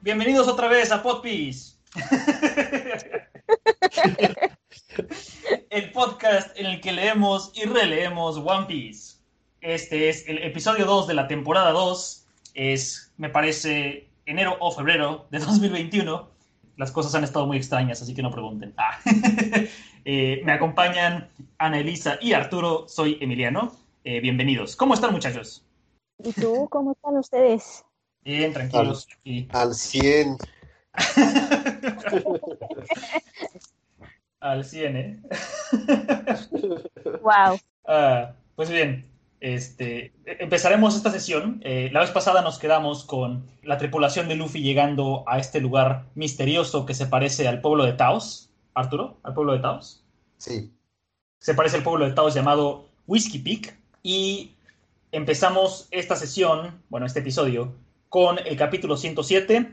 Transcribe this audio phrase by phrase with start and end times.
[0.00, 1.76] Bienvenidos otra vez a Podpiece.
[5.70, 9.18] el podcast en el que leemos y releemos One Piece.
[9.60, 12.26] Este es el episodio 2 de la temporada 2.
[12.54, 16.28] Es, me parece, enero o febrero de 2021.
[16.76, 18.74] Las cosas han estado muy extrañas, así que no pregunten.
[18.76, 18.98] Ah.
[20.04, 22.86] eh, me acompañan Ana Elisa y Arturo.
[22.88, 23.76] Soy Emiliano.
[24.02, 24.74] Eh, bienvenidos.
[24.74, 25.64] ¿Cómo están, muchachos?
[26.24, 26.68] ¿Y tú?
[26.70, 27.84] ¿Cómo están ustedes?
[28.22, 29.08] Bien, tranquilos.
[29.50, 30.36] Al 100.
[34.40, 35.22] Al 100, ¿eh?
[37.22, 37.58] wow.
[37.86, 41.60] Ah, pues bien, este, empezaremos esta sesión.
[41.64, 46.06] Eh, la vez pasada nos quedamos con la tripulación de Luffy llegando a este lugar
[46.14, 48.50] misterioso que se parece al pueblo de Taos.
[48.74, 50.04] Arturo, al pueblo de Taos.
[50.36, 50.72] Sí.
[51.38, 53.76] Se parece al pueblo de Taos llamado Whiskey Peak.
[54.02, 54.54] Y
[55.12, 57.74] empezamos esta sesión, bueno, este episodio,
[58.08, 59.72] con el capítulo 107,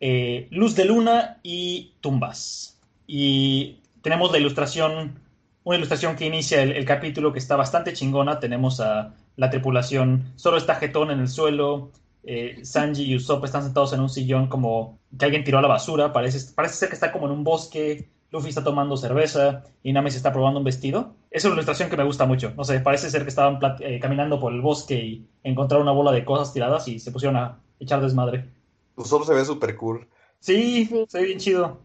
[0.00, 2.78] eh, Luz de Luna y Tumbas.
[3.06, 5.20] Y tenemos la ilustración
[5.64, 8.40] una ilustración que inicia el, capítulo que está bastante chingona.
[8.40, 11.92] Tenemos a la tripulación, solo está Jetón en el suelo.
[12.22, 15.68] Eh, Sanji y Usopp están sentados en un sillón como que alguien tiró a la
[15.68, 16.12] basura.
[16.12, 18.08] Parece, parece ser que está como en un bosque.
[18.30, 21.16] Luffy está tomando cerveza y Nami se está probando un vestido.
[21.30, 22.52] Es una ilustración que me gusta mucho.
[22.56, 26.12] No sé, parece ser que estaban eh, caminando por el bosque y encontraron una bola
[26.12, 28.48] de cosas tiradas y se pusieron a echar desmadre.
[28.94, 30.06] Usopp se ve súper cool.
[30.38, 31.80] Sí, se ve bien chido.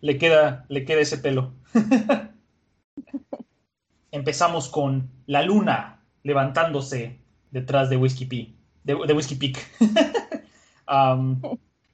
[0.00, 1.52] Le queda, le queda ese pelo.
[4.10, 8.48] Empezamos con la luna levantándose detrás de Whiskey, Peak.
[8.84, 9.58] De, Whiskey Peak.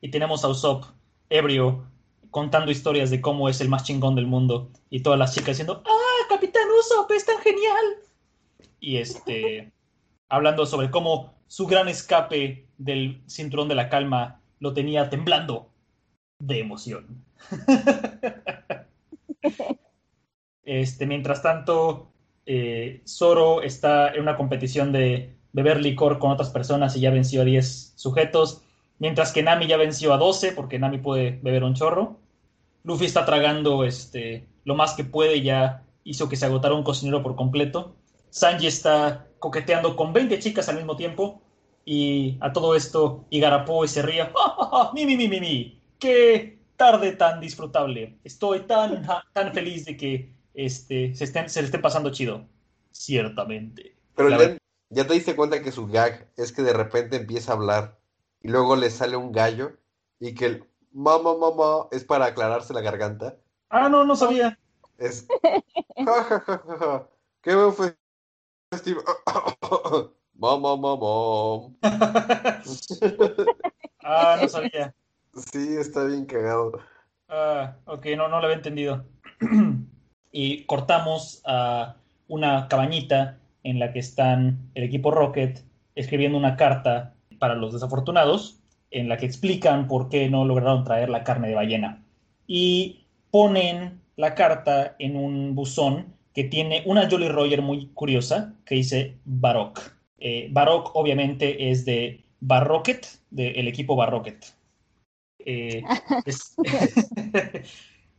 [0.01, 0.85] y tenemos a Usopp,
[1.29, 1.85] ebrio,
[2.39, 4.71] contando historias de cómo es el más chingón del mundo.
[4.91, 7.85] Y todas las chicas diciendo, ¡Ah, Capitán Usopp, es tan genial!
[8.79, 9.73] Y este,
[10.29, 15.73] hablando sobre cómo su gran escape del cinturón de la calma lo tenía temblando
[16.39, 17.25] de emoción.
[20.71, 22.13] Este, mientras tanto,
[22.45, 27.41] eh, Zoro está en una competición de beber licor con otras personas y ya venció
[27.41, 28.63] a 10 sujetos,
[28.99, 32.19] mientras que Nami ya venció a 12 porque Nami puede beber un chorro.
[32.89, 36.83] Luffy está tragando este, lo más que puede y ya hizo que se agotara un
[36.83, 37.97] cocinero por completo.
[38.31, 41.43] Sanji está coqueteando con 20 chicas al mismo tiempo
[41.85, 44.33] y a todo esto Igarapo se ría.
[44.35, 45.83] ¡Ja, mi, mi, mi, mi, mi!
[45.99, 48.21] ¡Qué tarde tan disfrutable!
[48.25, 52.47] Estoy tan, tan feliz de que este, se, estén, se le esté pasando chido.
[52.91, 53.99] Ciertamente.
[54.17, 54.31] Pero
[54.89, 57.99] ya, te diste cuenta que su gag es que de repente empieza a hablar
[58.41, 59.73] y luego le sale un gallo
[60.19, 63.37] y que el mamá, mamá es para aclararse la garganta.
[63.71, 64.59] Ah, no, no sabía.
[64.99, 65.27] Es.
[65.97, 67.09] Ja, ja, ja, ja,
[67.43, 67.95] Qué buen
[68.71, 69.05] festival.
[70.35, 71.75] Mamá, mamá.
[74.05, 74.95] ah, no sabía.
[75.53, 76.79] Sí, está bien cagado.
[77.29, 79.05] Ah, ok, no, no lo había entendido.
[80.33, 81.97] y cortamos a
[82.29, 88.58] una cabañita en la que están el equipo Rocket escribiendo una carta para los desafortunados
[88.91, 92.05] en la que explican por qué no lograron traer la carne de ballena.
[92.47, 98.77] Y ponen la carta en un buzón que tiene una Jolly Roger muy curiosa que
[98.77, 99.83] dice Baroque.
[100.19, 104.45] Eh, Baroque obviamente es de Barrocket, del equipo Barrocket.
[105.41, 105.83] Eh,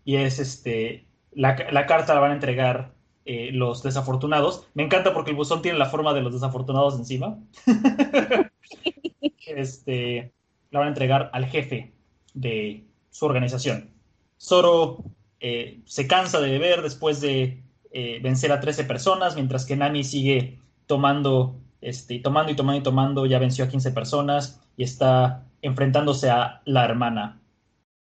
[0.05, 2.93] y es este la, carta la van a entregar
[3.25, 4.67] eh, los desafortunados.
[4.73, 7.37] Me encanta porque el buzón tiene la forma de los desafortunados encima.
[9.47, 10.33] este,
[10.71, 11.93] la van a entregar al jefe
[12.33, 13.91] de su organización.
[14.39, 15.03] Zoro
[15.39, 20.03] eh, se cansa de beber después de eh, vencer a 13 personas, mientras que Nami
[20.03, 25.45] sigue tomando, este, tomando y tomando y tomando, ya venció a 15 personas y está
[25.61, 27.41] enfrentándose a la hermana.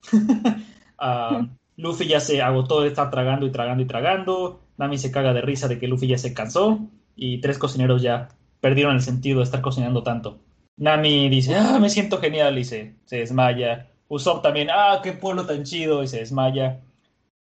[1.02, 1.48] Ah,
[1.78, 4.60] Luffy ya se agotó de estar tragando y tragando y tragando.
[4.76, 6.78] Nami se caga de risa de que Luffy ya se cansó.
[7.16, 8.28] Y tres cocineros ya
[8.60, 10.40] perdieron el sentido de estar cocinando tanto.
[10.80, 13.90] Nami dice, ah, me siento genial y se, desmaya.
[14.08, 16.80] Usopp también, ah, qué pueblo tan chido y se desmaya.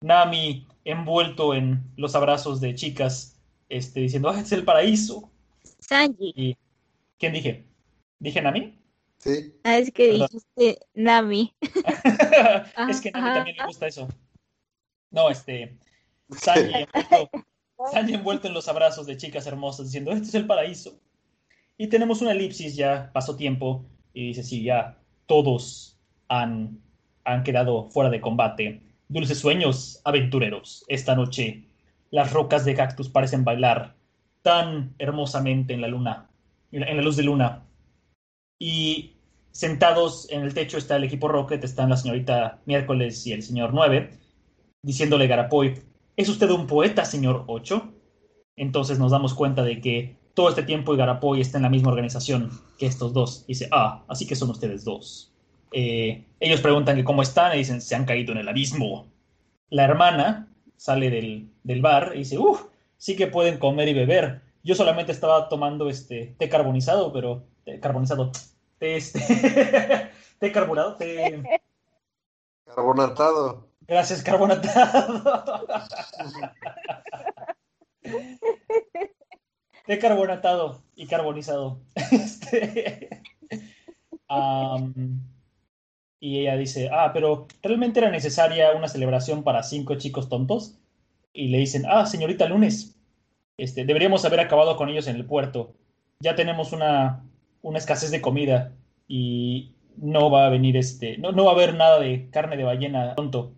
[0.01, 5.31] Nami envuelto en los abrazos de chicas, este, diciendo, ah, es el paraíso.
[5.79, 6.57] Sanji.
[7.17, 7.65] ¿Quién dije?
[8.19, 8.77] ¿Dije Nami?
[9.19, 9.55] Sí.
[9.63, 11.55] Ah, es que dijiste Nami.
[12.91, 14.09] es que a Nami también le gusta eso.
[15.13, 15.79] No, este.
[16.31, 20.99] Sanji envuelto, en los abrazos de chicas hermosas diciendo: Este es el paraíso.
[21.79, 25.99] Y tenemos una elipsis ya, pasó tiempo, y dice: Sí, ya todos
[26.29, 26.81] han,
[27.25, 28.83] han quedado fuera de combate.
[29.09, 30.85] Dulces sueños, aventureros.
[30.89, 31.65] Esta noche
[32.11, 33.95] las rocas de cactus parecen bailar
[34.43, 36.31] tan hermosamente en la luna,
[36.73, 37.67] en la luz de luna.
[38.59, 39.17] Y
[39.51, 43.73] sentados en el techo está el equipo Rocket, están la señorita Miércoles y el señor
[43.75, 44.11] 9,
[44.83, 45.75] diciéndole Garapoy,
[46.17, 47.93] ¿es usted un poeta, señor 8?
[48.57, 52.49] Entonces nos damos cuenta de que todo este tiempo Garapoy está en la misma organización
[52.79, 53.45] que estos dos.
[53.49, 55.33] Dice, ah, así que son ustedes dos.
[55.73, 59.09] Eh, ellos preguntan que cómo están y dicen, se han caído en el abismo.
[59.69, 62.67] La hermana sale del, del bar y dice, uff,
[62.99, 64.43] sí que pueden comer y beber.
[64.63, 68.31] Yo solamente estaba tomando este té carbonizado, pero té carbonizado,
[68.79, 69.19] té este,
[70.39, 71.43] té carburado, té
[72.65, 73.67] Carbonatado.
[73.89, 75.67] gracias carbonatado.
[79.89, 81.81] té carbonatado y carbonizado.
[82.13, 83.09] Este,
[86.21, 90.79] y ella dice, ah, pero ¿realmente era necesaria una celebración para cinco chicos tontos?
[91.33, 92.99] Y le dicen, ah, señorita Lunes,
[93.57, 95.75] este, deberíamos haber acabado con ellos en el puerto.
[96.21, 97.25] Ya tenemos una,
[97.63, 98.75] una escasez de comida
[99.07, 102.65] y no va a venir este, no, no va a haber nada de carne de
[102.65, 103.55] ballena tonto.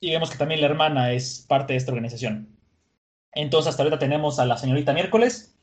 [0.00, 2.53] Y vemos que también la hermana es parte de esta organización.
[3.34, 5.56] Entonces hasta ahorita tenemos a la señorita Miércoles,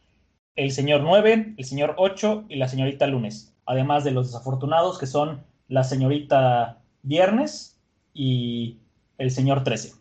[0.56, 3.56] el señor 9, el señor 8 y la señorita Lunes.
[3.66, 7.80] Además de los desafortunados que son la señorita Viernes
[8.14, 8.78] y
[9.18, 9.94] el señor 13.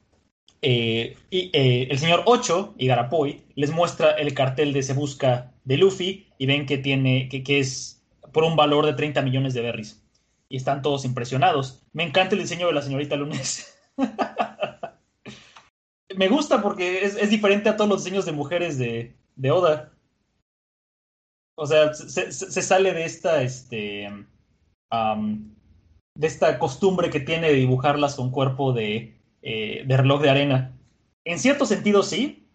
[0.63, 5.53] Eh, y eh, el señor 8 y Garapoy les muestra el cartel de Se Busca
[5.65, 8.03] de Luffy y ven que tiene que, que es
[8.33, 10.03] por un valor de 30 millones de berries.
[10.49, 11.83] Y están todos impresionados.
[11.93, 13.79] Me encanta el diseño de la señorita Lunes.
[16.21, 19.15] Me gusta porque es, diferente a todos los diseños de mujeres de,
[19.51, 19.91] Oda.
[21.57, 24.07] O sea, se, se, se sale de esta, este,
[24.93, 25.51] um,
[26.15, 30.77] de esta costumbre que tiene de dibujarlas con cuerpo de, eh, de reloj de arena.
[31.25, 32.47] En cierto sentido, sí,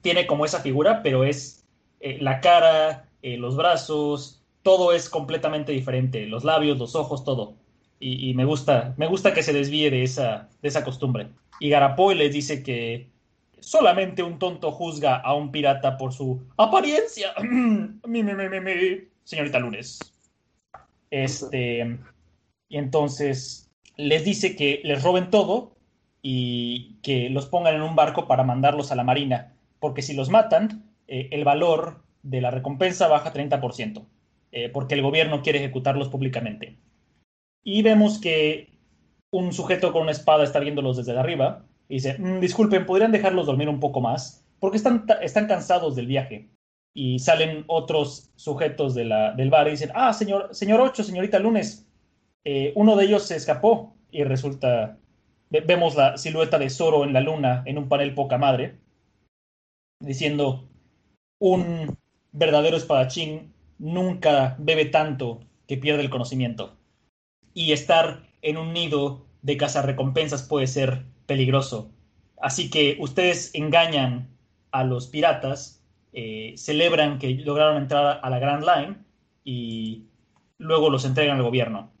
[0.00, 1.66] tiene como esa figura, pero es
[2.00, 7.58] eh, la cara, eh, los brazos, todo es completamente diferente, los labios, los ojos, todo.
[7.98, 11.28] Y, y, me gusta, me gusta que se desvíe de esa, de esa costumbre.
[11.60, 13.10] Y Garapoy les dice que
[13.60, 17.34] solamente un tonto juzga a un pirata por su apariencia.
[19.24, 19.98] señorita Lunes.
[21.10, 21.98] Este,
[22.68, 25.76] y entonces les dice que les roben todo
[26.22, 30.30] y que los pongan en un barco para mandarlos a la marina, porque si los
[30.30, 34.06] matan, eh, el valor de la recompensa baja 30%,
[34.52, 36.76] eh, porque el gobierno quiere ejecutarlos públicamente.
[37.62, 38.70] Y vemos que
[39.32, 43.46] un sujeto con una espada está viéndolos desde arriba y dice, mmm, disculpen, ¿podrían dejarlos
[43.46, 44.44] dormir un poco más?
[44.58, 46.48] Porque están, están cansados del viaje.
[46.94, 51.86] Y salen otros sujetos del bar y dicen, ah, señor, señor Ocho, señorita Lunes,
[52.44, 54.98] eh, uno de ellos se escapó y resulta,
[55.50, 58.78] vemos la silueta de Zoro en la luna en un panel poca madre,
[60.00, 60.68] diciendo,
[61.38, 61.96] un
[62.32, 66.76] verdadero espadachín nunca bebe tanto que pierde el conocimiento.
[67.54, 71.90] Y estar en un nido de cazarrecompensas puede ser peligroso.
[72.40, 74.28] Así que ustedes engañan
[74.72, 75.82] a los piratas,
[76.12, 78.96] eh, celebran que lograron entrar a la Grand Line
[79.44, 80.06] y
[80.58, 81.92] luego los entregan al gobierno.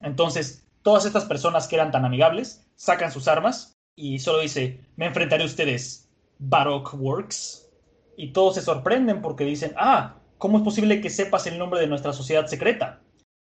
[0.00, 5.06] Entonces, todas estas personas que eran tan amigables sacan sus armas y solo dice, me
[5.06, 7.68] enfrentaré a ustedes, Baroque Works.
[8.16, 11.86] Y todos se sorprenden porque dicen, ah, ¿cómo es posible que sepas el nombre de
[11.86, 13.00] nuestra sociedad secreta?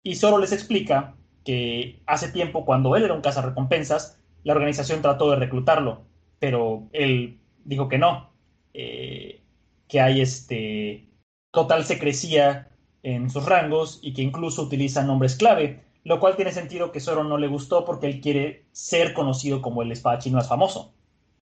[0.02, 5.30] Y solo les explica que hace tiempo, cuando él era un cazarrecompensas, la organización trató
[5.30, 6.02] de reclutarlo,
[6.38, 8.32] pero él dijo que no,
[8.74, 9.42] eh,
[9.88, 11.08] que hay este
[11.52, 12.68] total secrecía
[13.02, 17.24] en sus rangos y que incluso utiliza nombres clave, lo cual tiene sentido que Zoro
[17.24, 20.94] no le gustó porque él quiere ser conocido como el espadachín más famoso,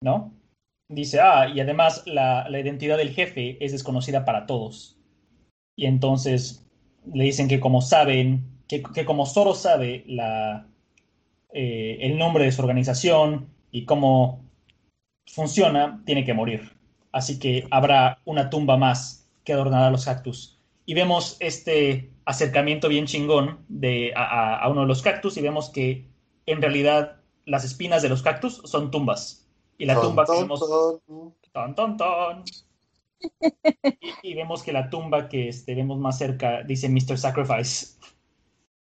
[0.03, 0.33] ¿no?
[0.89, 4.99] Dice, ah, y además la, la identidad del jefe es desconocida para todos.
[5.77, 6.67] Y entonces
[7.13, 10.69] le dicen que como saben, que, que como Zoro sabe la,
[11.53, 14.45] eh, el nombre de su organización y cómo
[15.27, 16.71] funciona, tiene que morir.
[17.11, 20.61] Así que habrá una tumba más que adornará los cactus.
[20.87, 25.71] Y vemos este acercamiento bien chingón de, a, a, uno de los cactus y vemos
[25.71, 26.07] que
[26.47, 29.49] en realidad las espinas de los cactus son tumbas.
[29.79, 30.61] Y la tumba que vemos...
[31.53, 32.45] Ton, ton, ton.
[34.23, 37.19] Y, y, vemos que la tumba que este, vemos más cerca dice Mr.
[37.19, 37.99] Sacrifice.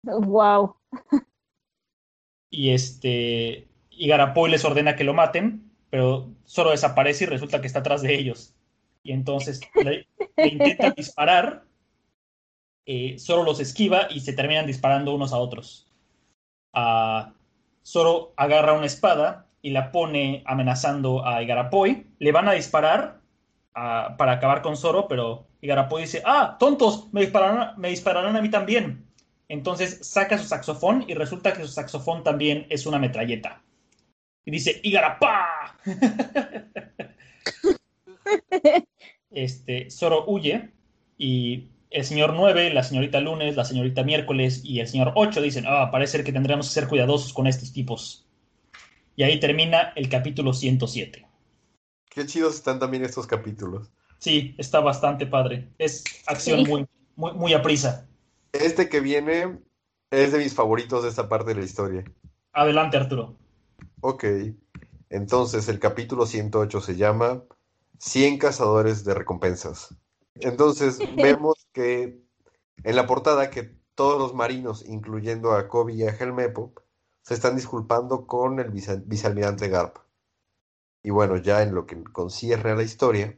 [0.04, 0.76] Wow.
[2.50, 3.68] Y este.
[3.90, 8.02] Y Garapoy les ordena que lo maten, pero solo desaparece y resulta que está atrás
[8.02, 8.56] de ellos.
[9.04, 10.08] Y entonces le,
[10.40, 11.66] le intentan disparar,
[12.86, 15.88] eh, Zoro los esquiva y se terminan disparando unos a otros.
[16.76, 17.32] Uh,
[17.86, 22.08] Zoro agarra una espada y la pone amenazando a Igarapoy.
[22.20, 23.22] Le van a disparar
[23.76, 28.44] a- para acabar con Zoro, pero Igarapo dice, ah, tontos, me dispararán, me dispararán a
[28.44, 29.07] mí también.
[29.50, 33.62] Entonces saca su saxofón y resulta que su saxofón también es una metralleta.
[34.46, 35.78] Y dice, Igarapá.
[39.32, 40.72] este, Zoro huye
[41.18, 45.66] y el señor 9, la señorita Lunes, la señorita Miércoles y el señor 8 dicen,
[45.68, 48.26] ah, parece que tendremos que ser cuidadosos con estos tipos.
[49.16, 51.26] Y ahí termina el capítulo 107.
[52.10, 53.90] Qué chidos están también estos capítulos.
[54.20, 55.68] Sí, está bastante padre.
[55.78, 56.72] Es acción Sí.
[56.72, 56.86] muy,
[57.16, 58.07] muy, muy a prisa.
[58.60, 59.60] Este que viene
[60.12, 62.04] es de mis favoritos de esta parte de la historia.
[62.54, 63.36] Adelante, Arturo.
[64.02, 64.24] Ok,
[65.10, 67.44] entonces el capítulo 108 se llama
[68.00, 69.96] 100 cazadores de recompensas.
[70.36, 72.22] Entonces vemos que
[72.84, 76.74] en la portada que todos los marinos, incluyendo a Kobe y a Helmepo,
[77.24, 79.98] se están disculpando con el vice- vicealmirante Garp.
[81.04, 83.38] Y bueno, ya en lo que concierne a la historia,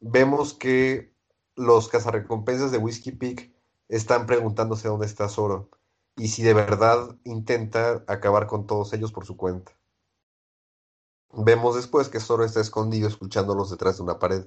[0.00, 1.12] vemos que
[1.56, 3.50] los cazarrecompensas de Whiskey Peak
[3.88, 5.70] están preguntándose dónde está Zoro
[6.16, 9.72] y si de verdad intenta acabar con todos ellos por su cuenta.
[11.32, 14.46] Vemos después que Zoro está escondido escuchándolos detrás de una pared,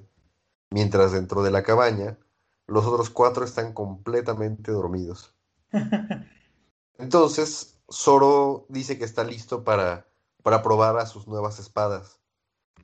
[0.70, 2.18] mientras dentro de la cabaña
[2.66, 5.34] los otros cuatro están completamente dormidos.
[6.98, 10.08] Entonces, Zoro dice que está listo para,
[10.42, 12.20] para probar a sus nuevas espadas,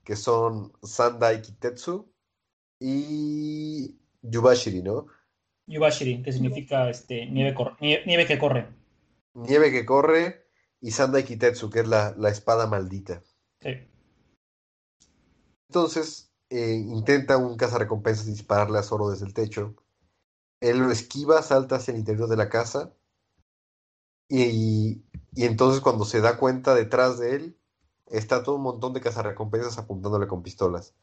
[0.05, 2.09] que son Sandai Kitetsu
[2.81, 5.07] y Yubashiri, ¿no?
[5.67, 8.69] Yubashiri, que significa este, nieve, cor- nieve que corre.
[9.35, 10.47] Nieve que corre
[10.81, 13.23] y Sandai Kitetsu, que es la, la espada maldita.
[13.61, 13.71] Sí.
[15.69, 19.75] Entonces, eh, intenta un cazarrecompensas dispararle a Zoro desde el techo.
[20.61, 22.93] Él lo esquiva, salta hacia el interior de la casa.
[24.29, 25.03] Y,
[25.35, 27.59] y entonces, cuando se da cuenta detrás de él,
[28.07, 30.95] está todo un montón de cazarrecompensas apuntándole con pistolas.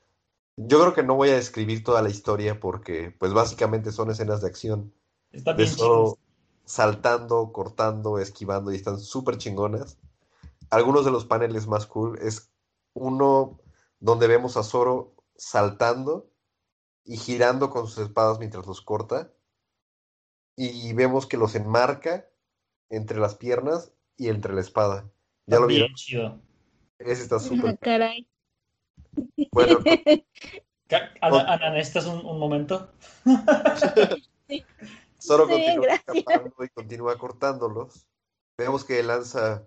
[0.55, 4.41] Yo creo que no voy a describir toda la historia porque, pues, básicamente son escenas
[4.41, 4.93] de acción
[5.31, 6.17] Está de bien Zoro chido.
[6.65, 9.97] saltando, cortando, esquivando y están súper chingonas.
[10.69, 12.51] Algunos de los paneles más cool es
[12.93, 13.59] uno
[13.99, 16.29] donde vemos a Zoro saltando
[17.05, 19.33] y girando con sus espadas mientras los corta.
[20.55, 22.27] Y vemos que los enmarca
[22.89, 25.11] entre las piernas y entre la espada.
[25.47, 25.95] ¿Ya Está lo bien vieron?
[25.95, 26.41] chido.
[26.99, 27.79] Ese está Ah, súper.
[27.79, 28.27] caray.
[29.51, 29.79] Bueno,
[31.21, 32.91] Ana, Ana, ¿necesitas un, un momento?
[34.49, 34.65] Sí,
[35.47, 36.15] continúa gracias.
[36.17, 38.05] escapando y continúa cortándolos.
[38.57, 39.65] Vemos que lanza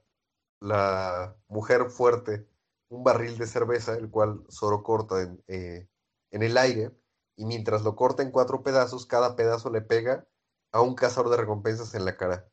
[0.61, 2.47] la mujer fuerte
[2.91, 5.89] un barril de cerveza, el cual Zoro corta en, eh,
[6.31, 6.91] en el aire,
[7.37, 10.27] y mientras lo corta en cuatro pedazos, cada pedazo le pega
[10.73, 12.49] a un cazador de recompensas en la cara.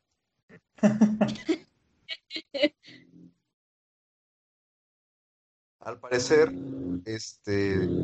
[5.84, 6.58] Al parecer,
[7.04, 7.94] este,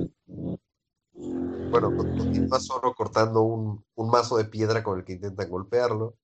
[1.70, 6.16] bueno, con- continúa Zoro cortando un, un mazo de piedra con el que intentan golpearlo.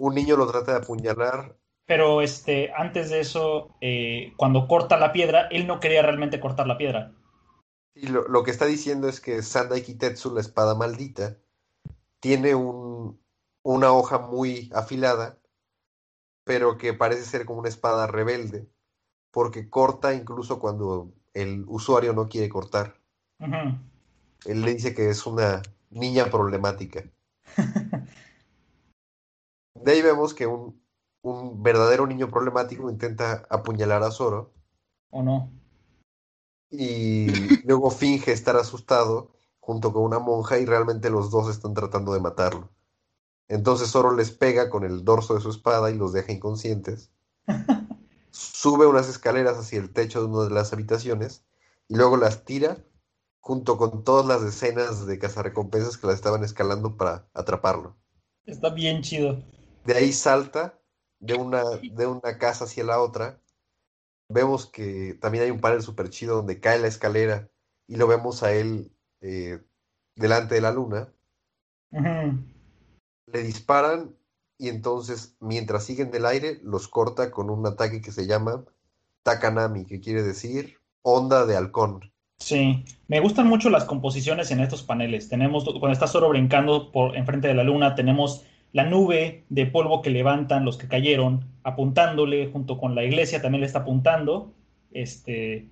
[0.00, 5.12] Un niño lo trata de apuñalar Pero este, antes de eso, eh, cuando corta la
[5.12, 7.12] piedra, él no quería realmente cortar la piedra.
[7.94, 11.38] Y lo, lo que está diciendo es que Sandai Kitetsu, la espada maldita,
[12.20, 13.20] tiene un,
[13.64, 15.40] una hoja muy afilada,
[16.44, 18.68] pero que parece ser como una espada rebelde,
[19.30, 23.00] porque corta incluso cuando el usuario no quiere cortar.
[24.44, 27.04] Él le dice que es una niña problemática.
[29.74, 30.80] De ahí vemos que un,
[31.22, 34.52] un verdadero niño problemático intenta apuñalar a Zoro
[35.10, 35.50] ¿O no?
[36.70, 37.26] y
[37.66, 42.20] luego finge estar asustado junto con una monja y realmente los dos están tratando de
[42.20, 42.70] matarlo.
[43.48, 47.10] Entonces Zoro les pega con el dorso de su espada y los deja inconscientes.
[48.30, 51.44] Sube unas escaleras hacia el techo de una de las habitaciones
[51.88, 52.84] y luego las tira
[53.40, 57.96] junto con todas las decenas de cazarrecompensas que la estaban escalando para atraparlo.
[58.44, 59.42] Está bien chido.
[59.84, 60.78] De ahí salta
[61.18, 63.40] de una, de una casa hacia la otra.
[64.28, 67.50] Vemos que también hay un panel súper chido donde cae la escalera
[67.86, 69.60] y lo vemos a él eh,
[70.14, 71.12] delante de la luna.
[71.90, 74.16] Le disparan
[74.60, 78.62] y entonces, mientras siguen del aire, los corta con un ataque que se llama
[79.22, 82.12] Takanami, que quiere decir onda de halcón.
[82.36, 85.30] Sí, me gustan mucho las composiciones en estos paneles.
[85.30, 90.02] Tenemos, cuando está Zoro brincando por enfrente de la luna, tenemos la nube de polvo
[90.02, 94.52] que levantan los que cayeron, apuntándole, junto con la iglesia también le está apuntando.
[94.90, 95.70] Este,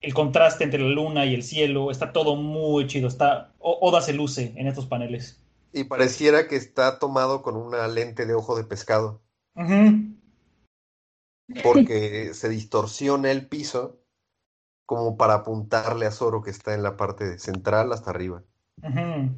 [0.00, 3.06] el contraste entre la luna y el cielo, está todo muy chido.
[3.06, 5.41] Está, Oda se luce en estos paneles.
[5.72, 9.22] Y pareciera que está tomado con una lente de ojo de pescado,
[11.62, 13.98] porque se distorsiona el piso
[14.86, 18.44] como para apuntarle a Zoro que está en la parte central hasta arriba.
[18.82, 19.30] Ujú.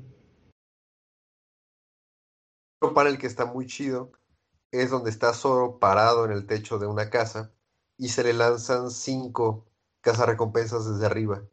[2.80, 4.12] Otro panel que está muy chido
[4.72, 7.52] es donde está Zoro parado en el techo de una casa
[7.96, 9.66] y se le lanzan cinco
[10.00, 11.44] cazarrecompensas desde arriba.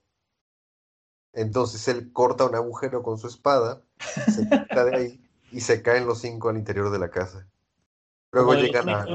[1.33, 6.05] Entonces él corta un agujero con su espada, se quita de ahí y se caen
[6.05, 7.47] los cinco al interior de la casa.
[8.31, 9.05] Luego llegan a...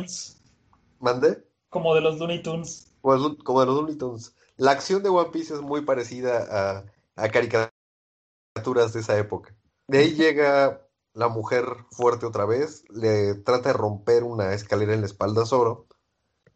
[1.00, 1.46] ¿Mande?
[1.68, 2.92] Como de los Looney Tunes.
[3.00, 4.34] Como, como de los Looney Tunes.
[4.56, 6.84] La acción de One Piece es muy parecida a,
[7.16, 9.54] a caricaturas de esa época.
[9.86, 15.00] De ahí llega la mujer fuerte otra vez, le trata de romper una escalera en
[15.00, 15.86] la espalda a Zoro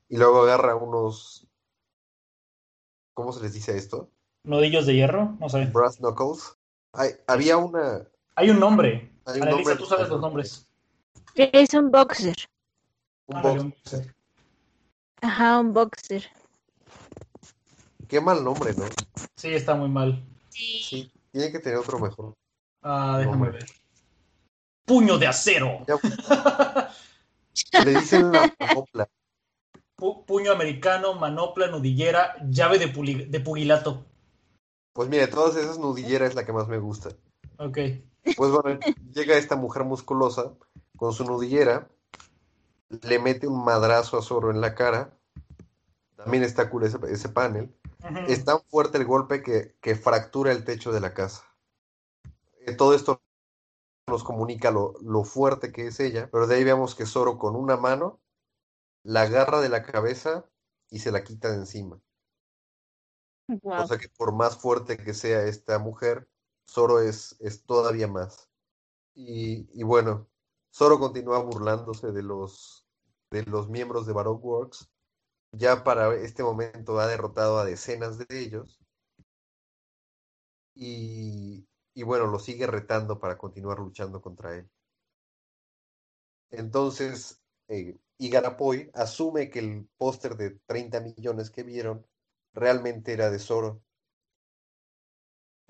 [0.08, 1.46] y luego agarra unos...
[3.14, 4.10] ¿Cómo se les dice esto?
[4.44, 5.66] Nudillos de hierro, no sé.
[5.66, 6.56] Brass knuckles.
[6.92, 8.06] Hay- había una...
[8.40, 9.12] Hay un nombre.
[9.26, 10.66] Hay un Analiza, nombre tú sabes los nombres.
[11.34, 12.34] Es un boxer.
[13.26, 14.14] Un boxer.
[15.20, 16.24] Ajá, un boxer.
[18.08, 18.86] Qué mal nombre, ¿no?
[19.36, 20.24] Sí, está muy mal.
[20.48, 22.32] Sí, tiene que tener otro mejor.
[22.80, 23.52] Ah, déjame Nombre.
[23.58, 23.70] ver.
[24.86, 25.84] Puño de acero.
[25.86, 25.98] Ya,
[27.84, 29.06] le dicen la manopla.
[29.98, 32.86] Pu- puño americano, manopla, nudillera, llave de,
[33.26, 34.06] de pugilato.
[34.94, 37.10] Pues mire, todas esas nudilleras es la que más me gusta.
[37.58, 37.78] Ok.
[38.36, 38.78] Pues bueno,
[39.12, 40.54] llega esta mujer musculosa
[40.96, 41.88] con su nudillera,
[42.88, 45.16] le mete un madrazo a Zoro en la cara.
[46.16, 47.74] También está cool ese, ese panel.
[48.28, 51.44] Es tan fuerte el golpe que, que fractura el techo de la casa.
[52.66, 53.22] Eh, todo esto
[54.06, 57.56] nos comunica lo, lo fuerte que es ella, pero de ahí vemos que Zoro con
[57.56, 58.20] una mano
[59.02, 60.44] la agarra de la cabeza
[60.90, 62.00] y se la quita de encima.
[63.48, 63.82] Wow.
[63.82, 66.28] O sea que por más fuerte que sea esta mujer,
[66.70, 68.48] Zoro es, es todavía más.
[69.14, 70.28] Y, y bueno,
[70.74, 72.86] Zoro continúa burlándose de los,
[73.30, 74.90] de los miembros de Baroque Works.
[75.52, 78.80] Ya para este momento ha derrotado a decenas de ellos.
[80.74, 84.68] Y, y bueno, lo sigue retando para continuar luchando contra él.
[86.50, 92.06] Entonces, eh, Igarapoy asume que el póster de 30 millones que vieron
[92.52, 93.82] realmente era de Zoro.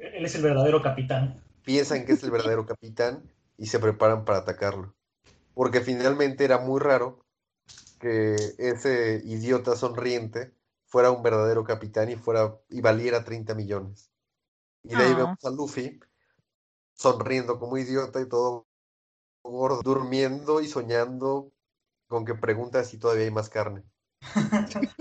[0.00, 1.42] Él es el verdadero capitán.
[1.62, 4.94] Piensan que es el verdadero capitán y se preparan para atacarlo.
[5.54, 7.26] Porque finalmente era muy raro
[8.00, 10.54] que ese idiota sonriente
[10.86, 14.10] fuera un verdadero capitán y fuera y valiera 30 millones.
[14.82, 15.16] Y de ahí Ah.
[15.16, 16.00] vemos a Luffy
[16.94, 18.66] sonriendo como idiota y todo
[19.42, 21.52] gordo, durmiendo y soñando
[22.08, 23.84] con que pregunta si todavía hay más carne.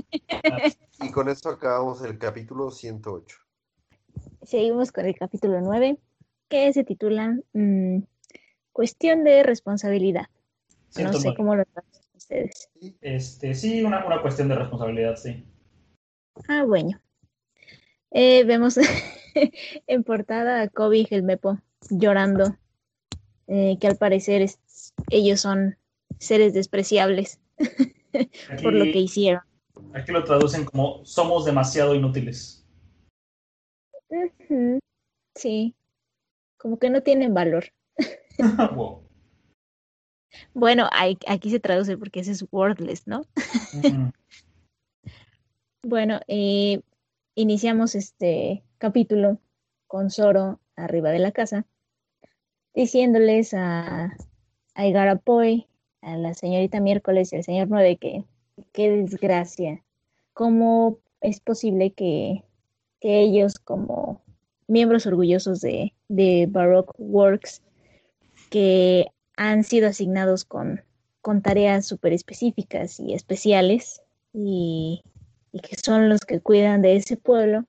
[1.02, 3.38] Y con esto acabamos el capítulo 108.
[4.54, 6.00] Seguimos con el capítulo 9,
[6.48, 8.00] que se titula mm,
[8.72, 10.26] Cuestión de responsabilidad.
[10.98, 11.38] No sé 109.
[11.38, 12.70] cómo lo traducen ustedes.
[13.00, 15.46] Este, sí, una, una cuestión de responsabilidad, sí.
[16.48, 17.00] Ah, bueno.
[18.10, 18.80] Eh, vemos
[19.88, 21.60] en portada a Kobe y Helmepo
[21.92, 22.56] llorando,
[23.46, 24.60] eh, que al parecer es-
[25.12, 25.78] ellos son
[26.18, 29.42] seres despreciables Aquí, por lo que hicieron.
[29.94, 32.59] aquí lo traducen como somos demasiado inútiles.
[35.36, 35.76] Sí,
[36.58, 37.66] como que no tienen valor.
[38.76, 39.04] Wow.
[40.54, 40.88] Bueno,
[41.28, 43.24] aquí se traduce porque ese es wordless, ¿no?
[45.82, 46.82] Bueno, eh,
[47.36, 49.40] iniciamos este capítulo
[49.88, 51.66] con Zoro arriba de la casa,
[52.74, 54.14] diciéndoles a,
[54.76, 55.68] a Igarapoy,
[56.02, 58.26] a la señorita Miércoles y al señor Nueve que
[58.72, 59.84] qué desgracia,
[60.34, 62.44] cómo es posible que,
[63.00, 64.09] que ellos como
[64.70, 65.94] miembros orgullosos de,
[66.50, 67.62] Baroque Works
[68.50, 70.84] que han sido asignados con,
[71.44, 74.02] tareas súper específicas y especiales
[74.34, 75.04] y
[75.62, 77.66] que son los que cuidan de ese pueblo,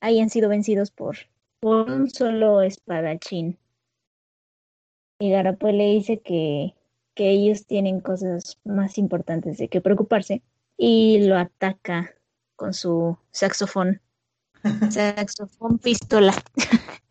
[0.00, 1.16] hayan sido vencidos por,
[1.62, 3.58] un solo espadachín.
[5.18, 6.74] Y Garapoy le dice que,
[7.14, 10.42] que ellos tienen cosas más importantes de que preocuparse
[10.76, 12.14] y lo ataca
[12.54, 14.00] con su saxofón.
[14.90, 16.34] Saxofón pistola.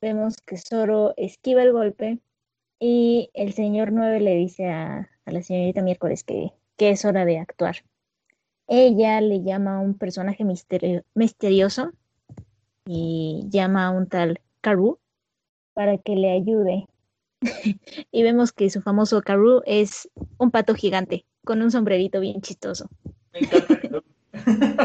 [0.00, 2.20] Vemos que Zoro esquiva el golpe
[2.78, 7.24] y el señor 9 le dice a, a la señorita Miércoles que, que es hora
[7.24, 7.76] de actuar.
[8.68, 11.92] Ella le llama a un personaje misterio- misterioso
[12.86, 14.98] y llama a un tal Karu
[15.74, 16.86] para que le ayude.
[18.12, 22.88] y vemos que su famoso Karu es un pato gigante con un sombrerito bien chistoso.
[23.32, 24.02] Me encanta.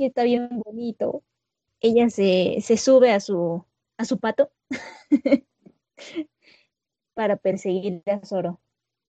[0.00, 1.22] Y está bien bonito.
[1.82, 3.66] Ella se, se sube a su,
[3.98, 4.50] a su pato
[7.14, 8.62] para perseguir a Zoro.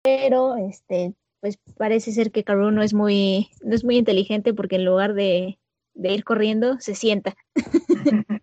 [0.01, 4.75] Pero este, pues parece ser que Karu no es muy, no es muy inteligente porque
[4.75, 5.57] en lugar de,
[5.93, 7.33] de ir corriendo, se sienta.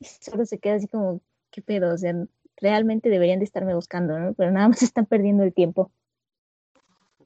[0.00, 1.20] y solo se queda así como,
[1.52, 1.94] ¿qué pedo?
[1.94, 2.16] O sea,
[2.56, 4.34] realmente deberían de estarme buscando, ¿no?
[4.34, 5.92] Pero nada más están perdiendo el tiempo.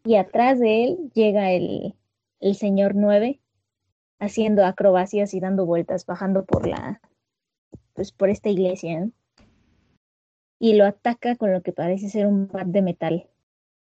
[0.04, 1.94] Y atrás de él llega el,
[2.40, 3.40] el señor 9
[4.18, 7.00] haciendo acrobacias y dando vueltas, bajando por la,
[7.94, 9.08] pues por esta iglesia,
[10.58, 13.28] y lo ataca con lo que parece ser un bat de metal.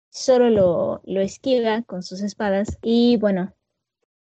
[0.10, 3.54] Solo lo, lo esquiva con sus espadas y bueno,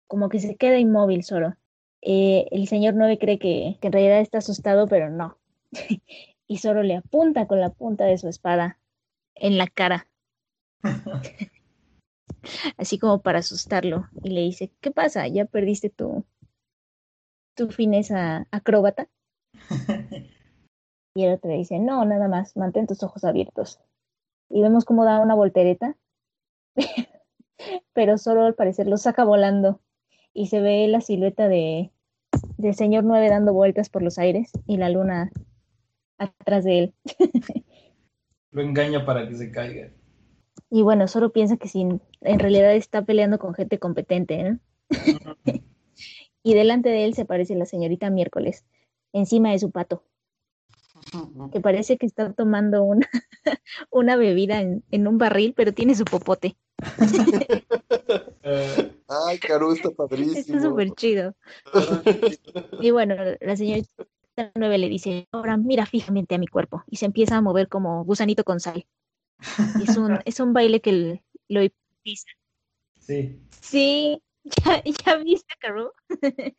[0.07, 1.55] como que se queda inmóvil solo.
[2.01, 5.37] Eh, el señor 9 cree que, que en realidad está asustado, pero no.
[6.47, 8.79] y solo le apunta con la punta de su espada
[9.35, 10.07] en la cara.
[12.77, 14.07] Así como para asustarlo.
[14.23, 15.27] Y le dice, ¿qué pasa?
[15.27, 16.25] ¿Ya perdiste tu,
[17.55, 19.09] tu fineza acróbata?
[21.15, 23.79] Y el otro le dice, no, nada más, mantén tus ojos abiertos.
[24.49, 25.97] Y vemos cómo da una voltereta,
[27.93, 29.81] pero solo al parecer lo saca volando.
[30.33, 31.91] Y se ve la silueta de,
[32.57, 35.31] del señor 9 dando vueltas por los aires y la luna
[36.17, 36.93] atrás de él.
[38.51, 39.91] lo engaña para que se caiga.
[40.69, 44.59] Y bueno, solo piensa que si en realidad está peleando con gente competente, ¿no?
[46.43, 48.65] y delante de él se aparece la señorita Miércoles,
[49.13, 50.03] encima de su pato,
[51.51, 53.07] que parece que está tomando una,
[53.91, 56.55] una bebida en, en un barril, pero tiene su popote.
[59.07, 60.37] Ay, Caru, está padrísimo.
[60.37, 61.35] Está súper chido.
[62.79, 64.05] y bueno, la señorita
[64.55, 66.83] 9 le dice, ahora mira fijamente a mi cuerpo.
[66.87, 68.85] Y se empieza a mover como gusanito con sal.
[69.89, 72.27] Es un, es un baile que lo hipnotiza.
[72.99, 73.39] Sí.
[73.61, 75.91] Sí, ¿ya, ya viste, Caru?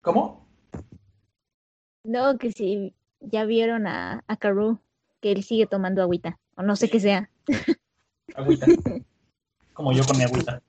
[0.00, 0.46] ¿Cómo?
[2.04, 4.78] No, que si ya vieron a, a Caru,
[5.20, 7.30] que él sigue tomando agüita, o no sé qué sea.
[8.34, 8.66] Agüita.
[9.72, 10.62] Como yo con mi agüita.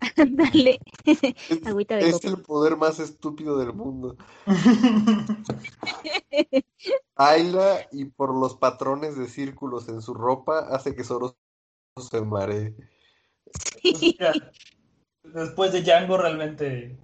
[0.16, 2.28] Dale, Es, agüita de es coco.
[2.28, 4.16] el poder más estúpido del mundo.
[7.16, 11.36] Ayla, y por los patrones de círculos en su ropa, hace que Zoro
[11.98, 12.74] se maree.
[13.82, 14.32] Mira,
[15.22, 16.96] Después de Django realmente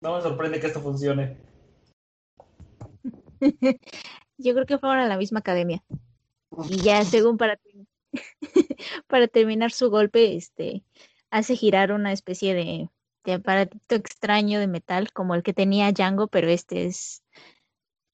[0.00, 1.38] no me sorprende que esto funcione.
[4.38, 5.82] Yo creo que fueron a la misma academia.
[6.68, 7.58] Y ya, según para,
[9.06, 10.84] para terminar su golpe, este,
[11.34, 12.88] hace girar una especie de,
[13.24, 17.24] de aparatito extraño de metal, como el que tenía Django, pero este es,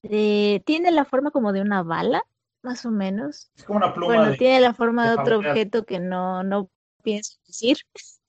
[0.02, 2.24] de- tiene la forma como de una bala,
[2.62, 3.50] más o menos.
[3.54, 4.36] Es como una pluma Bueno, de...
[4.38, 6.70] tiene la forma de de otro objeto que no, no
[7.02, 7.76] pienso decir.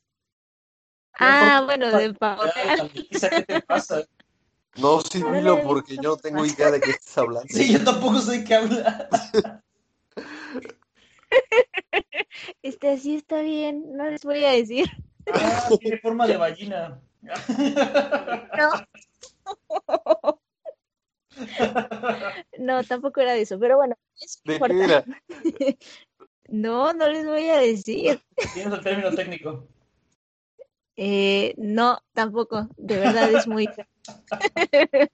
[1.13, 2.89] Ah, bueno, de pavonear.
[3.09, 4.03] Lisa, ¿Qué te pasa?
[4.77, 6.53] No, sí, dilo porque visto yo no tengo más.
[6.53, 7.47] idea de qué estás hablando.
[7.47, 9.07] Sí, yo tampoco sé qué hablar.
[12.63, 14.87] Este así está bien, no les voy a decir.
[15.33, 17.01] Ah, tiene forma de ballena.
[22.59, 23.95] No, tampoco era de eso, pero bueno,
[24.45, 24.75] no ¿De importa.
[24.75, 25.05] qué era?
[26.47, 28.21] No, no les voy a decir.
[28.53, 29.67] Tienes el término técnico.
[30.97, 32.67] Eh, no, tampoco.
[32.77, 33.69] De verdad es muy.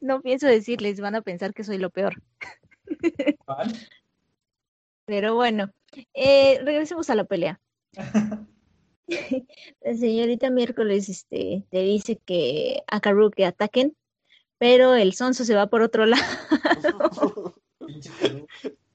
[0.00, 2.22] No pienso decirles, van a pensar que soy lo peor.
[3.44, 3.72] ¿Van?
[5.06, 5.70] Pero bueno,
[6.14, 7.60] eh, regresemos a la pelea.
[9.06, 13.94] La señorita miércoles este, te dice que a Karu que ataquen,
[14.56, 16.24] pero el sonso se va por otro lado,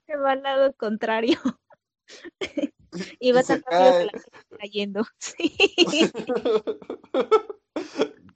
[0.06, 1.38] se va al lado contrario.
[3.20, 5.06] Y va tan rápido que la está cayendo.
[5.18, 5.56] Sí.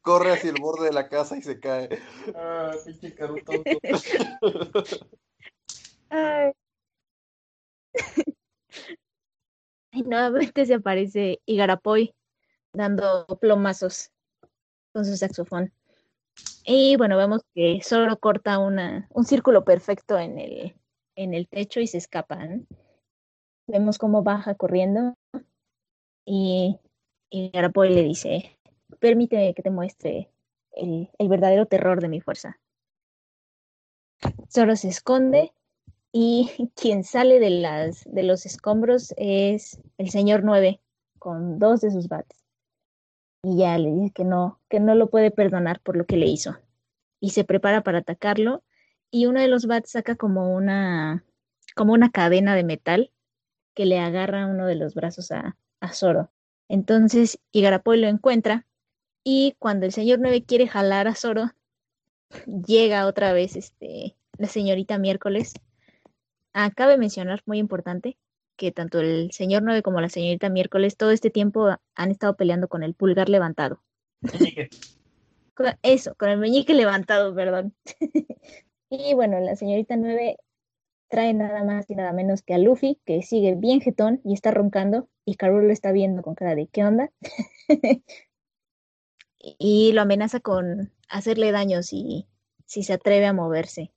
[0.01, 1.89] Corre hacia el borde de la casa y se cae.
[2.37, 3.69] Ah, pinche Caru tonto.
[6.09, 6.53] Ay.
[9.94, 12.16] Y nuevamente se aparece Igarapoy
[12.72, 14.11] dando plomazos
[14.92, 15.72] con su saxofón.
[16.64, 20.74] Y bueno, vemos que solo corta una, un círculo perfecto en el,
[21.14, 22.44] en el techo y se escapa.
[22.44, 22.66] ¿no?
[23.68, 25.14] Vemos cómo baja corriendo
[26.26, 26.76] y
[27.30, 28.59] Igarapoy le dice,
[28.98, 30.28] permíteme que te muestre
[30.72, 32.59] el, el verdadero terror de mi fuerza.
[34.50, 35.52] Zoro se esconde
[36.16, 40.81] y quien sale de, las, de los escombros es el señor 9
[41.18, 42.44] con dos de sus bats.
[43.42, 46.27] Y ya le dice que no, que no lo puede perdonar por lo que le
[46.27, 46.57] hizo.
[47.20, 48.62] Y se prepara para atacarlo.
[49.11, 51.24] Y uno de los bats saca como una,
[51.74, 53.12] como una cadena de metal
[53.74, 56.31] que le agarra uno de los brazos a, a Zoro.
[56.68, 58.66] Entonces Igarapoy lo encuentra.
[59.24, 61.50] Y cuando el señor 9 quiere jalar a Zoro,
[62.46, 65.55] llega otra vez este, la señorita miércoles
[66.55, 68.17] Ah, cabe mencionar, muy importante,
[68.57, 72.69] que tanto el señor 9 como la señorita miércoles todo este tiempo han estado peleando
[72.69, 73.83] con el pulgar levantado.
[75.83, 77.75] Eso, con el meñique levantado, perdón.
[78.88, 80.37] y bueno, la señorita 9
[81.09, 84.53] trae nada más y nada menos que a Luffy, que sigue bien jetón y está
[84.53, 87.11] roncando, y Carol lo está viendo con cara de ¿qué onda?
[89.38, 92.29] y lo amenaza con hacerle daño si,
[92.64, 93.93] si se atreve a moverse.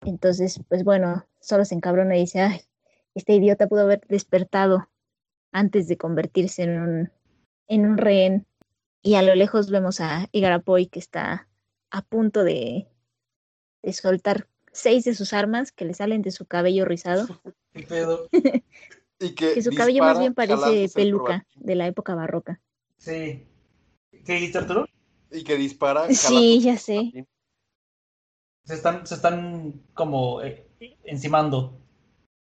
[0.00, 2.60] Entonces, pues bueno, solo se encabrona y dice, ay,
[3.14, 4.88] este idiota pudo haber despertado
[5.50, 7.12] antes de convertirse en un,
[7.66, 8.46] en un rehén.
[9.02, 11.48] Y a lo lejos vemos a Igarapoy que está
[11.90, 12.88] a punto de,
[13.82, 17.26] de soltar seis de sus armas que le salen de su cabello rizado.
[17.72, 18.28] ¿Qué pedo?
[19.20, 22.60] Y que, Que su cabello más bien parece peluca de la época barroca.
[22.98, 23.48] Sí.
[24.12, 24.86] ¿Qué dijiste, Arturo?
[25.32, 26.08] Y que dispara.
[26.14, 27.26] Sí, ya sé.
[28.62, 30.67] Se están, se están como eh,
[31.04, 31.80] encimando.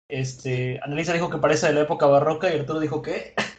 [0.09, 3.35] Este, Annalisa dijo que parece de la época barroca y Arturo dijo que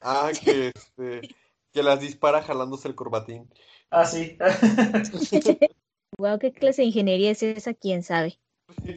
[0.00, 1.34] Ah, que, este,
[1.72, 3.48] que las dispara jalándose el corbatín.
[3.90, 4.38] Ah, sí.
[6.18, 7.72] Wow, ¿qué clase de ingeniería es esa?
[7.72, 8.38] ¿Quién sabe?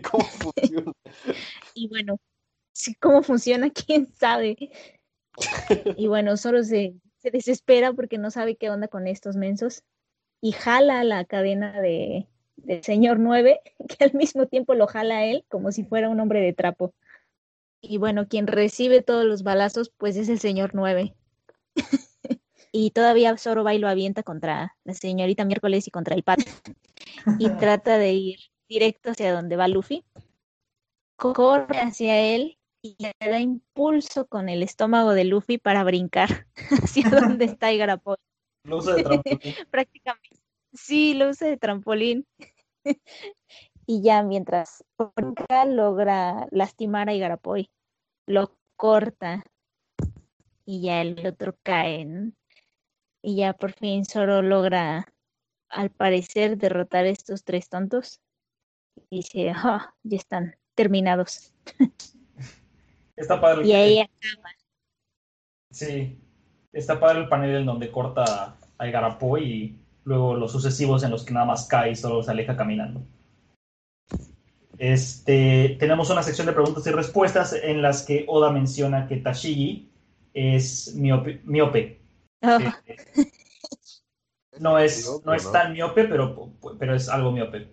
[0.10, 0.92] ¿Cómo funciona?
[1.76, 2.20] Y bueno,
[2.74, 3.70] sí, ¿cómo funciona?
[3.70, 4.58] ¿Quién sabe?
[5.96, 9.84] Y bueno, solo se, se desespera porque no sabe qué onda con estos mensos
[10.42, 13.60] y jala la cadena de, del señor 9,
[13.98, 16.94] que al mismo tiempo lo jala a él como si fuera un hombre de trapo.
[17.82, 21.14] Y bueno, quien recibe todos los balazos, pues es el señor 9.
[22.72, 26.46] y todavía Zoro va y lo avienta contra la señorita Miércoles y contra el pato.
[27.40, 28.40] Y trata de ir
[28.70, 30.06] directo hacia donde va Luffy.
[31.18, 36.48] Corre hacia él y le da impulso con el estómago de Luffy para brincar
[36.84, 38.18] hacia donde está trampolín.
[39.70, 40.43] Prácticamente.
[40.74, 42.26] Sí, lo usa de trampolín.
[43.86, 44.84] y ya mientras
[45.16, 47.70] brinca logra lastimar a Igarapoy.
[48.26, 49.44] Lo corta
[50.66, 52.06] y ya el otro cae.
[52.06, 52.32] ¿no?
[53.22, 55.14] Y ya por fin Zoro logra,
[55.70, 58.22] al parecer, derrotar a estos tres tontos.
[59.10, 61.54] Y dice, "Ah, ya están terminados.
[63.16, 63.62] Está padre.
[63.62, 64.50] el- Y ahí acaba.
[65.72, 66.20] Sí.
[66.72, 71.24] Está padre el panel en donde corta a Igarapo y luego los sucesivos en los
[71.26, 73.06] que nada más cae y solo se aleja caminando.
[74.78, 79.90] Este, tenemos una sección de preguntas y respuestas en las que Oda menciona que Tashigi
[80.34, 81.42] es miope.
[81.46, 82.02] miope.
[82.42, 82.98] Ah, Eh,
[84.60, 85.52] no es, Miope, no es ¿no?
[85.52, 87.68] tan miope, pero, pero es algo miope.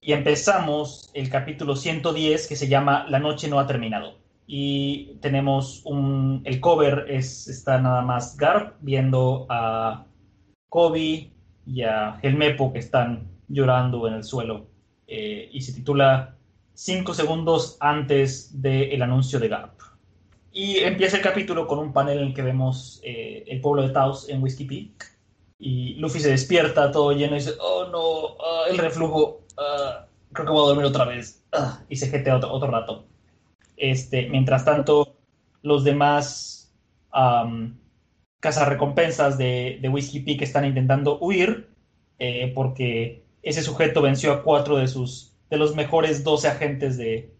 [0.00, 4.18] Y empezamos el capítulo 110 que se llama La noche no ha terminado.
[4.46, 6.42] Y tenemos un.
[6.44, 10.06] El cover es, está nada más Garp viendo a
[10.70, 11.32] Kobe
[11.68, 14.66] y a Helmepo que están llorando en el suelo.
[15.06, 16.34] Eh, y se titula
[16.74, 19.80] Cinco segundos antes del anuncio de Garp.
[20.52, 23.90] Y empieza el capítulo con un panel en el que vemos eh, el pueblo de
[23.90, 25.12] Taos en Whiskey Peak.
[25.58, 30.46] Y Luffy se despierta todo lleno y dice, oh no, ah, el reflujo, ah, creo
[30.46, 31.44] que voy a dormir otra vez.
[31.52, 33.04] Ah, y se jetea otro, otro rato.
[33.76, 35.16] Este, mientras tanto,
[35.62, 36.72] los demás
[38.40, 41.68] cazarrecompensas de, de Whiskey Peak están intentando huir
[42.18, 47.34] eh, porque ese sujeto venció a cuatro de sus de los mejores 12 agentes de,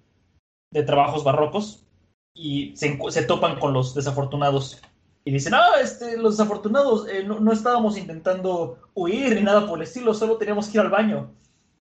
[0.73, 1.87] de trabajos barrocos
[2.35, 4.81] y se, topan con los desafortunados
[5.25, 9.79] y dicen, ah, este, los desafortunados, eh, no, no estábamos intentando huir ni nada por
[9.79, 11.35] el estilo, solo teníamos que ir al baño.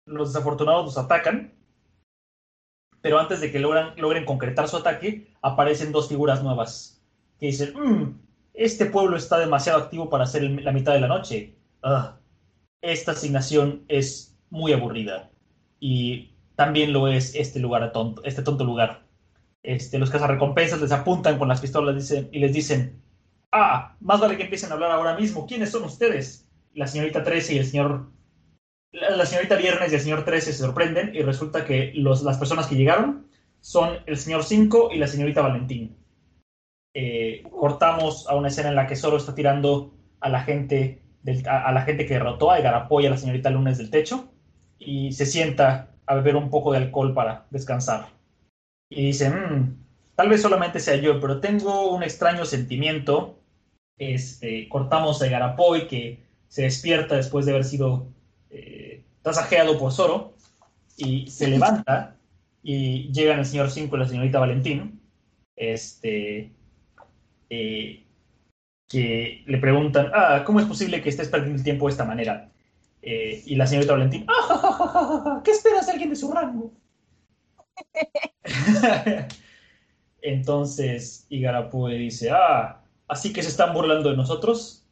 [0.05, 1.53] Los desafortunados los atacan,
[2.99, 7.01] pero antes de que logran, logren concretar su ataque, aparecen dos figuras nuevas
[7.39, 8.19] que dicen, "Mm,
[8.57, 11.55] este pueblo está demasiado activo para el- la mitad de la noche.
[11.83, 12.17] Ah,
[12.81, 15.31] esta asignación es muy aburrida
[15.79, 19.05] y también lo es este lugar tonto, este tonto lugar.
[19.63, 23.01] Este, los cazarrecompensas les apuntan con las pistolas y les dicen,
[23.51, 25.45] ah, más vale que empiecen a hablar ahora mismo.
[25.45, 26.47] ¿Quiénes son ustedes?
[26.73, 28.09] La señorita 13 y el señor...
[28.91, 32.75] La, señorita Viernes y el señor 13 se sorprenden y resulta que las personas que
[32.75, 33.27] llegaron
[33.59, 35.95] son el señor 5 y la señorita Valentín.
[36.99, 41.47] Eh, cortamos a una escena en la que Zoro está tirando a la gente, del-
[41.47, 44.31] a, a la gente que derrotó, a Igarapo y a la señorita Lunes del techo
[44.79, 48.07] y se sienta a beber un poco de alcohol para descansar.
[48.89, 49.77] Y dice, "Mm,
[50.15, 53.37] tal vez solamente sea yo, pero tengo un extraño sentimiento.
[53.99, 58.07] Este, cortamos a Igarapoy que se despierta después de haber sido
[58.49, 60.33] eh, tasajeado por Zoro
[60.97, 62.15] y se levanta
[62.63, 64.99] y llegan el señor 5 y la señorita Valentín,
[65.55, 66.51] este,
[67.49, 68.03] eh,
[68.87, 72.51] que le preguntan, ah, ¿cómo es posible que estés perdiendo el tiempo de esta manera?
[73.01, 76.73] Eh, y la señorita Valentín, "Ah, ¿qué esperas alguien de su rango?
[80.21, 84.85] Entonces Igarapoe dice, ah, así que se están burlando de nosotros.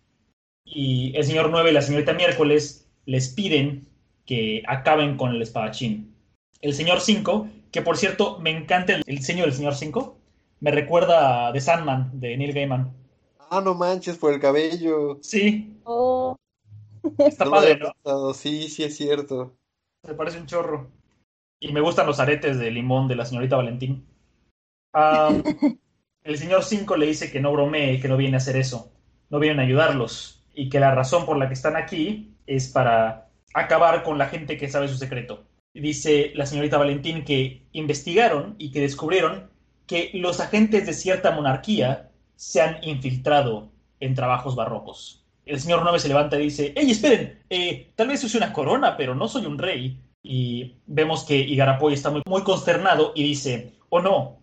[0.64, 3.88] Y el señor 9 y la señorita miércoles les piden
[4.26, 6.16] que acaben con el espadachín.
[6.62, 10.18] El señor 5, que por cierto me encanta el diseño del señor 5,
[10.60, 12.94] me recuerda a The Sandman de Neil Gaiman.
[13.50, 15.20] Ah, no manches, por el cabello.
[15.22, 16.36] Sí, Oh,
[17.20, 17.80] está No padre.
[18.34, 19.56] Sí, sí es cierto.
[20.04, 20.90] Me parece un chorro.
[21.60, 24.06] Y me gustan los aretes de limón de la señorita Valentín.
[26.24, 28.92] El señor 5 le dice que no bromee, que no viene a hacer eso.
[29.30, 30.44] No vienen a ayudarlos.
[30.56, 34.58] Y que la razón por la que están aquí es para acabar con la gente
[34.58, 35.44] que sabe su secreto.
[35.74, 39.52] Dice la señorita Valentín que investigaron y que descubrieron
[39.88, 45.26] que los agentes de cierta monarquía se han infiltrado en trabajos barrocos.
[45.46, 47.44] El señor 9 se levanta y dice, ¡Ey, esperen!
[47.50, 50.02] eh, tal vez use una corona, pero no soy un rey.
[50.24, 54.40] Y vemos que Igarapoy está muy, muy consternado y dice, oh no,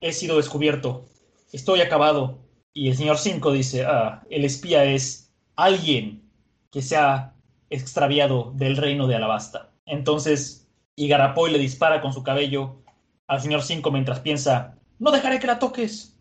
[0.00, 1.06] he sido descubierto,
[1.52, 2.38] estoy acabado.
[2.72, 6.30] Y el señor 5 dice, ah, el espía es alguien
[6.70, 7.34] que se ha
[7.70, 9.72] extraviado del reino de Alabasta.
[9.86, 12.82] Entonces Igarapoy le dispara con su cabello
[13.26, 16.16] al señor 5 mientras piensa, no dejaré que la toques.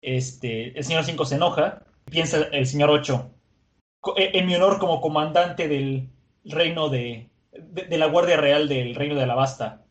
[0.00, 3.30] Este, el señor 5 se enoja, piensa el señor 8,
[4.00, 6.08] "Co- eh, en mi honor como comandante del
[6.44, 9.84] reino de, de, la Guardia Real del reino de Alabasta,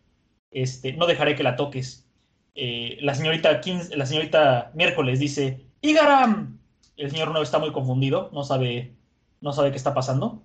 [0.51, 2.07] este, no dejaré que la toques.
[2.55, 6.57] Eh, la señorita Kins- la señorita Miércoles dice, ¡Igaram!
[6.95, 8.95] El señor 9 está muy confundido, no sabe,
[9.41, 10.41] no sabe qué está pasando.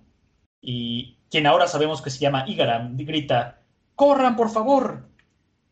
[0.61, 3.61] Y quien ahora sabemos que se llama Igaram grita,
[3.95, 5.07] ¡corran, por favor!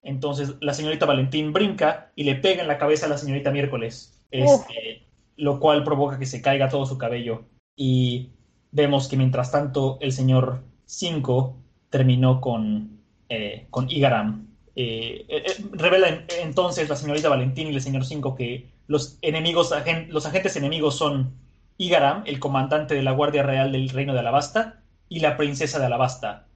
[0.03, 4.19] Entonces la señorita Valentín brinca y le pega en la cabeza a la señorita Miércoles,
[4.31, 5.03] este,
[5.37, 7.43] lo cual provoca que se caiga todo su cabello.
[7.75, 8.29] Y
[8.71, 11.55] vemos que mientras tanto el señor 5
[11.89, 14.47] terminó con, eh, con Igaram.
[14.75, 19.17] Eh, eh, eh, revela en- entonces la señorita Valentín y el señor 5 que los
[19.21, 21.33] enemigos, agen- los agentes enemigos son
[21.77, 25.85] Igaram, el comandante de la Guardia Real del Reino de Alabasta, y la princesa de
[25.87, 26.47] Alabasta,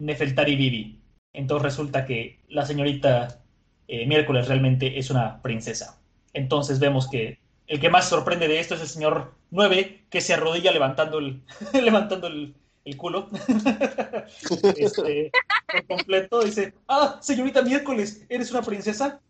[0.00, 1.00] Nefeltari Vivi.
[1.38, 3.40] Entonces resulta que la señorita
[3.86, 6.00] eh, Miércoles realmente es una princesa.
[6.32, 10.34] Entonces vemos que el que más sorprende de esto es el señor 9, que se
[10.34, 13.28] arrodilla levantando el, levantando el, el culo.
[14.76, 15.30] este,
[15.70, 16.42] por completo.
[16.42, 19.20] Dice, ah, señorita Miércoles, ¿eres una princesa?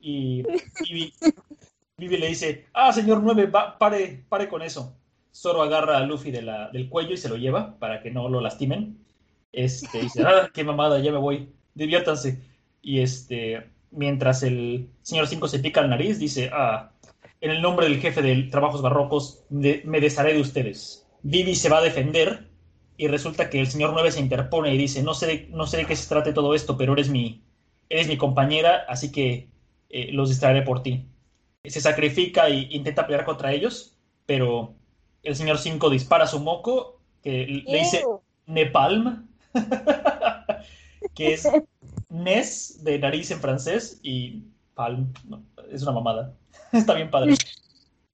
[0.00, 0.42] Y
[0.88, 1.12] Vivi,
[1.98, 4.96] Vivi le dice, ah, señor 9, va- pare, pare con eso.
[5.34, 8.98] Zoro agarra a Luffy del cuello y se lo lleva para que no lo lastimen.
[9.52, 12.40] Este, dice, ah, qué mamada, ya me voy, diviértanse.
[12.82, 16.90] Y este, mientras el señor 5 se pica la nariz, dice, ah,
[17.40, 21.06] en el nombre del jefe de trabajos barrocos, de- me desharé de ustedes.
[21.22, 22.48] Vivi se va a defender
[22.96, 25.78] y resulta que el señor 9 se interpone y dice, no sé de, no sé
[25.78, 27.42] de qué se trate todo esto, pero eres mi,
[27.88, 29.48] eres mi compañera, así que
[29.90, 31.04] eh, los distraeré por ti.
[31.64, 34.74] Se sacrifica e intenta pelear contra ellos, pero
[35.22, 38.02] el señor 5 dispara su moco, que le dice.
[38.46, 39.28] Nepalm,
[41.18, 41.48] que es
[42.08, 46.34] Nes de nariz en francés y Palm, no, es una mamada.
[46.72, 47.34] Está bien padre.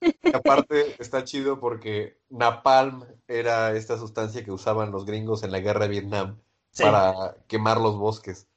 [0.01, 5.61] Y aparte está chido porque napalm era esta sustancia que usaban los gringos en la
[5.61, 6.39] guerra de Vietnam
[6.73, 8.49] Sí, para quemar los bosques.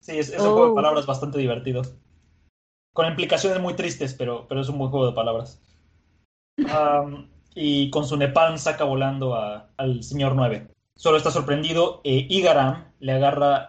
[0.00, 0.74] sí es, es un juego de Oh.
[0.74, 1.82] palabras bastante divertido.
[2.94, 5.60] Con implicaciones muy tristes, pero, pero es un buen juego de palabras.
[7.54, 10.68] Y con su Nepalm saca volando a- al señor 9.
[10.96, 12.00] Solo está sorprendido.
[12.04, 13.68] eh, Igaram le agarra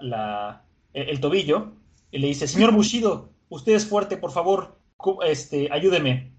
[0.94, 1.72] el, tobillo
[2.12, 4.78] y le dice: Señor Bushido, usted es fuerte, por favor,
[5.26, 6.34] este, ayúdeme.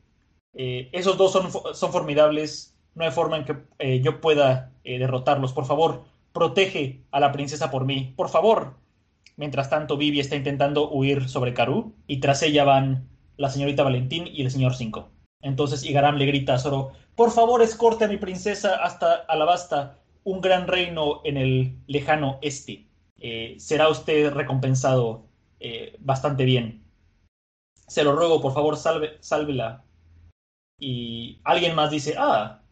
[0.54, 2.76] Eh, esos dos son, fo- son formidables.
[2.94, 5.52] No hay forma en que eh, yo pueda eh, derrotarlos.
[5.52, 8.12] Por favor, protege a la princesa por mí.
[8.16, 8.74] Por favor.
[9.36, 14.28] Mientras tanto, Vivi está intentando huir sobre Karú y tras ella van la señorita Valentín
[14.32, 15.08] y el señor 5.
[15.42, 20.40] Entonces Igaram le grita a Zoro, por favor escorte a mi princesa hasta Alabasta, un
[20.40, 22.88] gran reino en el lejano este.
[23.18, 25.26] Eh, será usted recompensado
[25.60, 26.84] eh, bastante bien.
[27.86, 29.84] Se lo ruego, por favor, salve, sálvela.
[30.80, 32.62] Y alguien más dice, ah,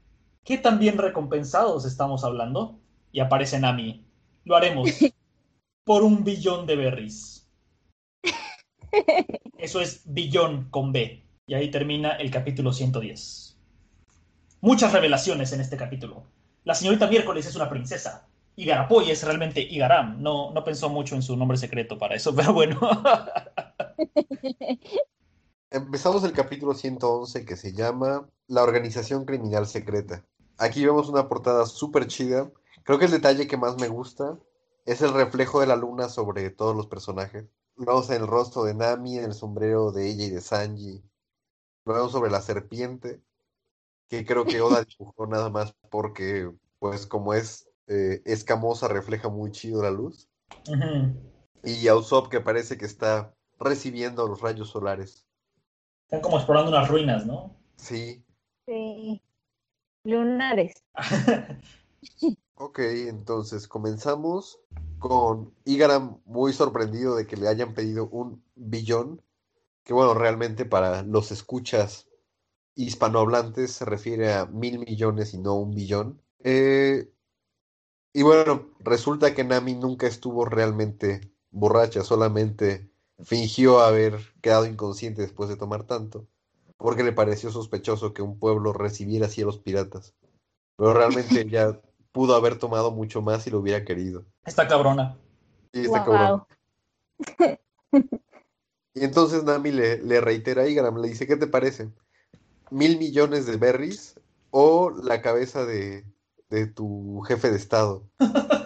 [0.44, 2.80] ¿qué tan bien recompensados estamos hablando?
[3.12, 4.06] Y aparece Nami.
[4.44, 4.88] Lo haremos
[5.84, 7.50] por un billón de berries.
[9.58, 11.24] Eso es billón con B.
[11.46, 13.58] Y ahí termina el capítulo 110.
[14.60, 16.26] Muchas revelaciones en este capítulo.
[16.64, 18.28] La señorita Miércoles es una princesa.
[18.54, 20.22] Igarapoy es realmente Igaram.
[20.22, 22.78] No, no pensó mucho en su nombre secreto para eso, pero bueno.
[25.70, 30.24] Empezamos el capítulo 111 que se llama La Organización Criminal Secreta.
[30.58, 32.52] Aquí vemos una portada súper chida.
[32.84, 34.38] Creo que el detalle que más me gusta
[34.84, 37.46] es el reflejo de la luna sobre todos los personajes.
[37.76, 41.02] Lo vemos en el rostro de Nami, en el sombrero de ella y de Sanji.
[41.86, 43.20] Lo vemos sobre la serpiente,
[44.12, 49.52] que creo que Oda dibujó nada más porque, pues como es eh, escamosa, refleja muy
[49.52, 50.28] chido la luz.
[51.64, 55.24] Y a Usopp que parece que está recibiendo los rayos solares.
[56.04, 57.56] Están como explorando unas ruinas, ¿no?
[57.76, 58.22] Sí.
[58.66, 59.22] Sí.
[60.04, 60.74] Lunares.
[62.54, 64.60] Ok, entonces comenzamos
[65.00, 69.20] con Igaram muy sorprendido de que le hayan pedido un billón,
[69.82, 72.06] que bueno, realmente para los escuchas
[72.74, 76.20] hispanohablantes se refiere a mil millones y no un billón.
[76.44, 77.12] Eh,
[78.12, 82.90] y bueno, resulta que Nami nunca estuvo realmente borracha, solamente
[83.22, 86.26] fingió haber quedado inconsciente después de tomar tanto,
[86.76, 90.14] porque le pareció sospechoso que un pueblo recibiera así a los piratas.
[90.76, 91.80] Pero realmente ella
[92.12, 94.24] pudo haber tomado mucho más si lo hubiera querido.
[94.44, 95.16] Está cabrona.
[95.72, 96.44] Y está cabrón.
[98.94, 101.90] Y entonces Nami le, le reitera a Igaram, le dice, ¿qué te parece?
[102.72, 104.18] ¿Mil millones de berries
[104.50, 106.06] o la cabeza de,
[106.48, 108.08] de tu jefe de estado?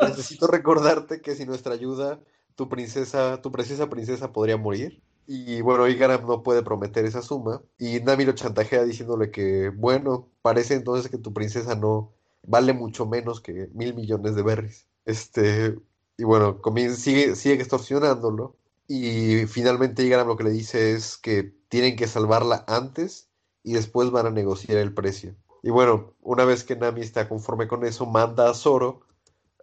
[0.01, 2.21] Necesito recordarte que sin nuestra ayuda,
[2.55, 5.03] tu princesa, tu preciosa princesa podría morir.
[5.27, 7.63] Y bueno, Igaram no puede prometer esa suma.
[7.79, 12.13] Y Nami lo chantajea diciéndole que, bueno, parece entonces que tu princesa no
[12.45, 14.87] vale mucho menos que mil millones de berries.
[15.05, 15.77] Este,
[16.17, 18.57] y bueno, comienza, sigue, sigue extorsionándolo.
[18.87, 23.26] Y finalmente Igaram lo que le dice es que tienen que salvarla antes
[23.67, 25.35] y después van a negociar el precio.
[25.63, 29.01] Y bueno, una vez que Nami está conforme con eso, manda a Zoro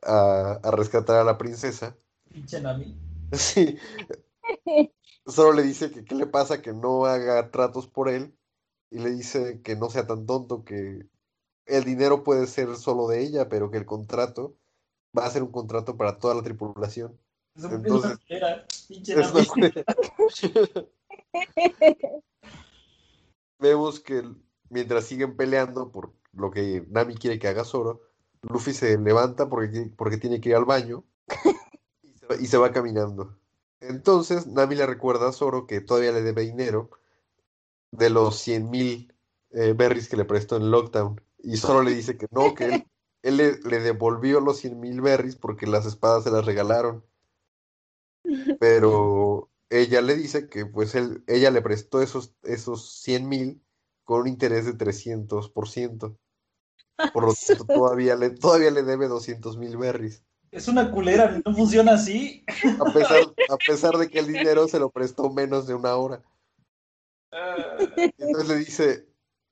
[0.02, 1.96] a, a rescatar a la princesa.
[2.30, 2.98] Pinche Nami.
[3.32, 3.78] Sí.
[5.30, 8.36] Zoro le dice que qué le pasa que no haga tratos por él
[8.92, 11.08] y le dice que no sea tan tonto, que
[11.66, 14.56] el dinero puede ser solo de ella, pero que el contrato
[15.18, 17.18] va a ser un contrato para toda la tripulación.
[17.56, 19.40] Es un- Entonces- es una culera, pinche Es Nami.
[19.40, 19.86] una culera.
[23.64, 24.22] Vemos que
[24.70, 28.02] mientras siguen peleando por lo que Nami quiere que haga Zoro,
[28.42, 31.06] Luffy se levanta porque, porque tiene que ir al baño
[32.04, 33.38] y se va- y se va caminando.
[33.80, 36.90] Entonces Nami le recuerda a Zoro que todavía le debe dinero
[37.92, 39.14] de los 100 mil
[39.52, 41.22] eh, berries que le prestó en Lockdown.
[41.42, 42.88] Y Zoro le dice que no, que él,
[43.22, 47.06] él le, le devolvió los 100 mil berries porque las espadas se las regalaron.
[48.60, 49.50] Pero
[49.82, 53.64] ella le dice que pues él, ella le prestó esos, esos 100 mil
[54.04, 56.18] con un interés de 300%.
[57.14, 60.24] Por lo tanto, todavía le, todavía le debe 200 mil berries.
[60.52, 62.46] Es una culera, no funciona así.
[62.80, 66.24] A pesar, a pesar de que el dinero se lo prestó menos de una hora.
[67.98, 69.08] Entonces le dice,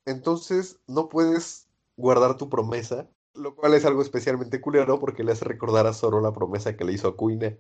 [0.06, 1.68] entonces no puedes
[1.98, 6.22] guardar tu promesa, lo cual es algo especialmente culero porque le hace recordar a Zoro
[6.22, 7.58] la promesa que le hizo a Kuina.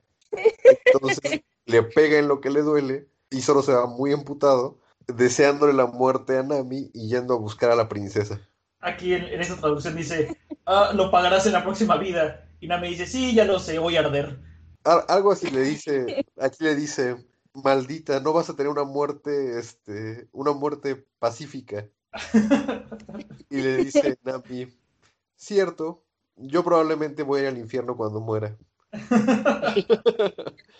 [0.94, 5.74] Entonces le pega en lo que le duele y Zoro se va muy emputado, deseándole
[5.74, 8.40] la muerte a Nami y yendo a buscar a la princesa.
[8.80, 10.36] Aquí en, en esta traducción dice,
[10.66, 12.48] "Ah, lo pagarás en la próxima vida.
[12.60, 14.40] Y Nami dice, sí, ya lo sé, voy a arder.
[14.84, 17.16] Al- algo así le dice, aquí le dice,
[17.54, 21.88] maldita, no vas a tener una muerte, este, una muerte pacífica.
[23.50, 24.68] Y le dice Nami,
[25.36, 26.04] cierto,
[26.36, 28.58] yo probablemente voy a ir al infierno cuando muera.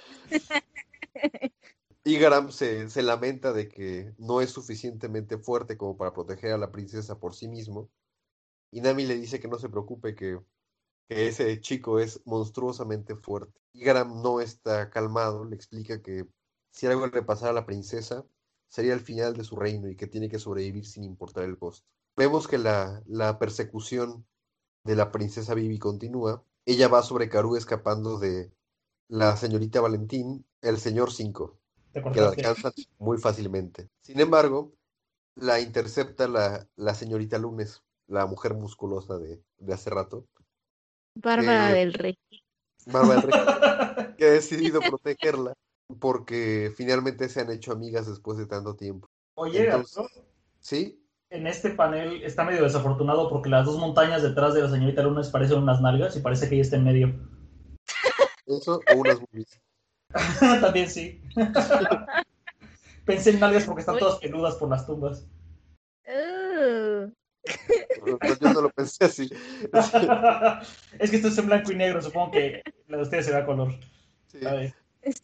[2.04, 6.58] Y Garam se, se lamenta de que no es suficientemente fuerte como para proteger a
[6.58, 7.92] la princesa por sí mismo.
[8.72, 10.40] Y Nami le dice que no se preocupe, que,
[11.10, 13.62] que ese chico es monstruosamente fuerte.
[13.74, 16.28] Y Garam no está calmado, le explica que
[16.72, 18.26] si algo le pasara a la princesa,
[18.70, 21.88] sería el final de su reino y que tiene que sobrevivir sin importar el costo.
[22.18, 24.28] Vemos que la, la persecución
[24.84, 26.46] de la princesa Vivi continúa.
[26.66, 28.52] Ella va sobre Karú escapando de
[29.08, 31.58] la señorita Valentín, el señor 5
[31.92, 33.90] Te que la alcanzan muy fácilmente.
[34.02, 34.74] Sin embargo,
[35.36, 40.28] la intercepta la, la señorita Lunes, la mujer musculosa de, de hace rato,
[41.16, 42.18] Bárbara Eh, del Rey.
[42.86, 43.32] Bárbara Rey,
[44.18, 45.54] que ha decidido protegerla
[46.00, 49.08] porque finalmente se han hecho amigas después de tanto tiempo.
[49.36, 50.06] Oye, Entonces-
[50.62, 51.01] ¿Sí?
[51.32, 55.30] En este panel está medio desafortunado porque las dos montañas detrás de la señorita Lunes
[55.30, 57.16] parecen unas nalgas y parece que ella está en medio.
[58.46, 59.60] Eso o unas boobies.
[60.62, 61.22] También sí.
[63.06, 65.26] Pensé en nalgas porque están todas peludas por las tumbas.
[66.06, 67.10] Uh,
[68.04, 69.30] Pero Yo no lo pensé así.
[71.00, 73.40] es que esto es en blanco y negro, supongo que la de ustedes se da
[73.40, 73.74] a color.
[74.28, 74.46] Sí.
[74.46, 74.76] A ver.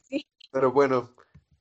[0.03, 0.25] sí.
[0.51, 1.13] Pero bueno,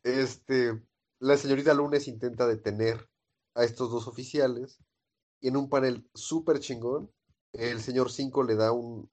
[0.05, 0.81] este,
[1.19, 3.09] la señorita Lunes intenta detener
[3.57, 4.79] a estos dos oficiales
[5.41, 7.11] y en un panel súper chingón,
[7.53, 9.11] el señor 5 le da un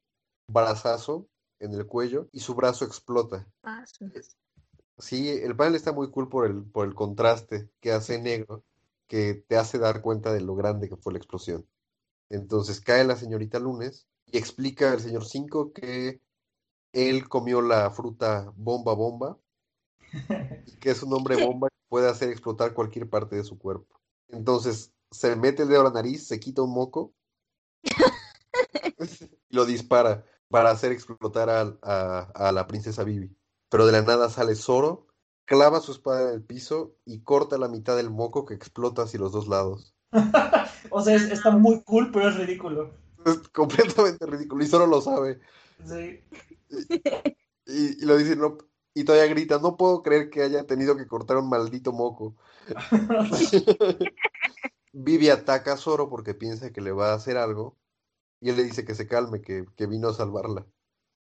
[0.47, 1.27] brazazo
[1.59, 3.47] en el cuello y su brazo explota.
[3.63, 4.11] Ah, su-
[4.99, 8.63] Sí, el panel está muy cool por el, por el contraste que hace negro,
[9.07, 11.67] que te hace dar cuenta de lo grande que fue la explosión.
[12.29, 16.21] Entonces cae la señorita Lunes y explica al señor 5 que
[16.93, 19.37] él comió la fruta bomba bomba,
[20.67, 23.99] y que es un hombre bomba que puede hacer explotar cualquier parte de su cuerpo.
[24.29, 27.13] Entonces se mete el dedo a la nariz, se quita un moco
[29.49, 33.35] y lo dispara para hacer explotar a, a, a la princesa Vivi.
[33.69, 35.07] Pero de la nada sale Zoro,
[35.45, 39.19] clava su espada en el piso y corta la mitad del moco que explota hacia
[39.19, 39.95] los dos lados.
[40.91, 42.91] o sea, es- está muy cool, pero es ridículo.
[43.25, 45.39] Es completamente ridículo y Zoro lo sabe.
[45.85, 46.19] Sí.
[47.65, 48.57] Y, y lo dice, no,
[48.93, 52.35] y todavía grita, no puedo creer que haya tenido que cortar un maldito moco.
[54.93, 57.77] Vivi ataca a Zoro porque piensa que le va a hacer algo
[58.39, 60.65] y él le dice que se calme, que, que vino a salvarla.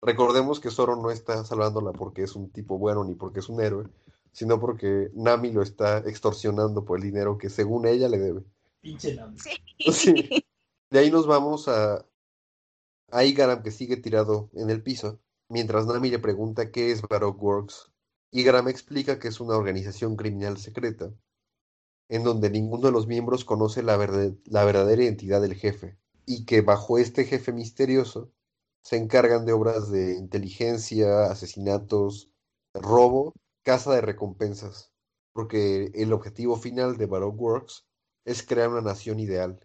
[0.00, 3.60] Recordemos que Zoro no está salvándola porque es un tipo bueno ni porque es un
[3.60, 3.86] héroe,
[4.32, 8.42] sino porque Nami lo está extorsionando por el dinero que según ella le debe.
[8.80, 9.36] Pinche Nami.
[9.92, 10.44] Sí.
[10.90, 12.04] De ahí nos vamos a,
[13.10, 17.40] a Igaram que sigue tirado en el piso, mientras Nami le pregunta qué es Baroque
[17.40, 17.91] Works.
[18.32, 21.12] Igaram explica que es una organización criminal secreta,
[22.08, 26.98] en donde ninguno de los miembros conoce la verdadera identidad del jefe, y que bajo
[26.98, 28.32] este jefe misterioso
[28.82, 32.32] se encargan de obras de inteligencia, asesinatos,
[32.74, 34.92] robo, caza de recompensas,
[35.34, 37.86] porque el objetivo final de Baroque Works
[38.26, 39.60] es crear una nación ideal.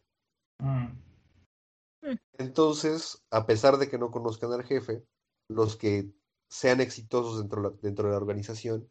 [0.59, 0.99] Mm.
[2.38, 5.03] Entonces, a pesar de que no conozcan al jefe,
[5.49, 6.11] los que
[6.49, 8.89] sean exitosos dentro, de la- dentro de la organización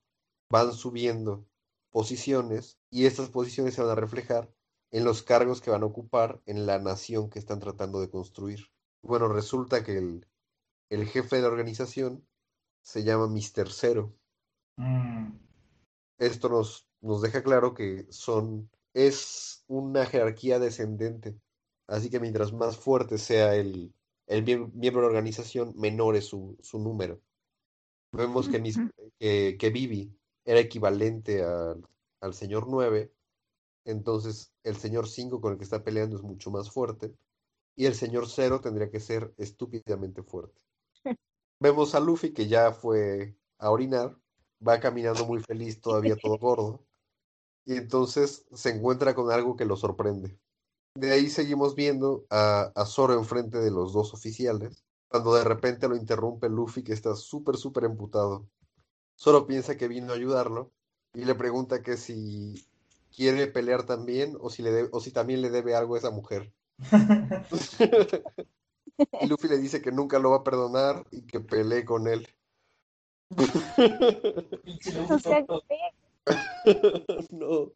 [0.50, 1.46] van subiendo
[1.90, 4.50] posiciones y estas posiciones se van a reflejar
[4.92, 8.60] en los cargos que van a ocupar en la nación que están tratando de construir.
[9.02, 10.26] Bueno, resulta que el,
[10.90, 12.26] el jefe de la organización
[12.82, 13.70] se llama Mr.
[13.70, 14.14] Zero.
[14.76, 15.32] Mm.
[16.18, 21.38] Esto nos, nos deja claro que son, es una jerarquía descendente.
[21.88, 23.92] Así que mientras más fuerte sea el,
[24.26, 27.20] el miem- miembro de la organización, menor es su, su número.
[28.12, 28.78] Vemos que, mis-
[29.18, 31.86] que, que Vivi era equivalente al,
[32.20, 33.12] al señor 9,
[33.84, 37.14] entonces el señor 5 con el que está peleando es mucho más fuerte,
[37.76, 40.60] y el señor 0 tendría que ser estúpidamente fuerte.
[41.60, 44.16] Vemos a Luffy que ya fue a orinar,
[44.66, 46.86] va caminando muy feliz, todavía todo gordo,
[47.66, 50.38] y entonces se encuentra con algo que lo sorprende.
[50.94, 54.85] De ahí seguimos viendo a, a Zoro enfrente de los dos oficiales,
[55.16, 58.46] cuando de repente lo interrumpe Luffy que está súper, súper emputado.
[59.18, 60.70] Zoro piensa que vino a ayudarlo
[61.14, 62.66] y le pregunta que si
[63.14, 66.52] quiere pelear también o si, le o si también le debe algo a esa mujer.
[69.20, 72.26] Y Luffy le dice que nunca lo va a perdonar y que pelee con él.
[77.30, 77.72] No.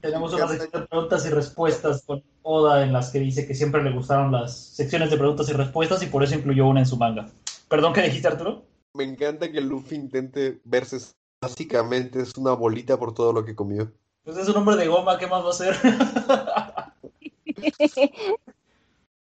[0.00, 3.82] Tenemos una sección de preguntas y respuestas con Oda en las que dice que siempre
[3.82, 6.96] le gustaron las secciones de preguntas y respuestas y por eso incluyó una en su
[6.96, 7.28] manga.
[7.68, 8.64] Perdón, ¿qué dijiste, Arturo?
[8.94, 10.98] Me encanta que Luffy intente verse.
[11.42, 13.92] Básicamente es una bolita por todo lo que comió.
[14.24, 15.74] Pues es un hombre de goma, ¿qué más va a hacer?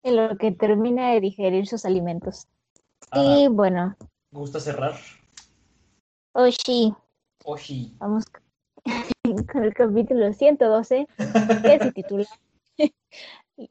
[0.02, 2.46] en lo que termina de digerir sus alimentos.
[3.10, 3.22] Ajá.
[3.22, 3.96] Y bueno,
[4.30, 4.94] ¿Gusta cerrar?
[6.32, 6.94] Oshi,
[7.44, 7.94] Oshi.
[7.98, 8.24] vamos
[9.52, 11.06] con el capítulo 112,
[11.62, 12.26] que se titula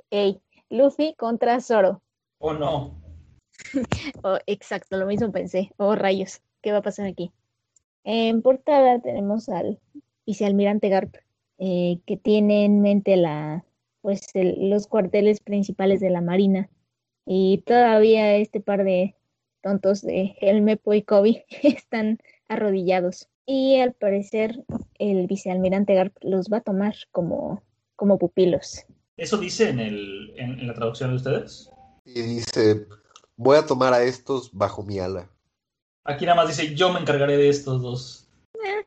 [0.09, 2.01] Ey, Luffy contra Zoro.
[2.39, 3.01] ¿O no?
[4.23, 5.71] Oh, exacto, lo mismo pensé.
[5.77, 7.31] Oh, rayos, ¿qué va a pasar aquí?
[8.03, 9.79] En portada tenemos al
[10.25, 11.15] vicealmirante Garp,
[11.57, 13.63] eh, que tiene en mente la,
[14.01, 16.69] pues, el- los cuarteles principales de la Marina.
[17.25, 19.15] Y todavía este par de
[19.61, 23.29] tontos de Helmepo y Kobe están arrodillados.
[23.45, 24.65] Y al parecer
[24.97, 27.61] el vicealmirante Garp los va a tomar como,
[27.95, 28.85] como pupilos.
[29.17, 31.69] ¿Eso dice en, el, en, en la traducción de ustedes?
[32.05, 32.87] Y dice,
[33.35, 35.29] voy a tomar a estos bajo mi ala.
[36.03, 38.27] Aquí nada más dice, yo me encargaré de estos dos.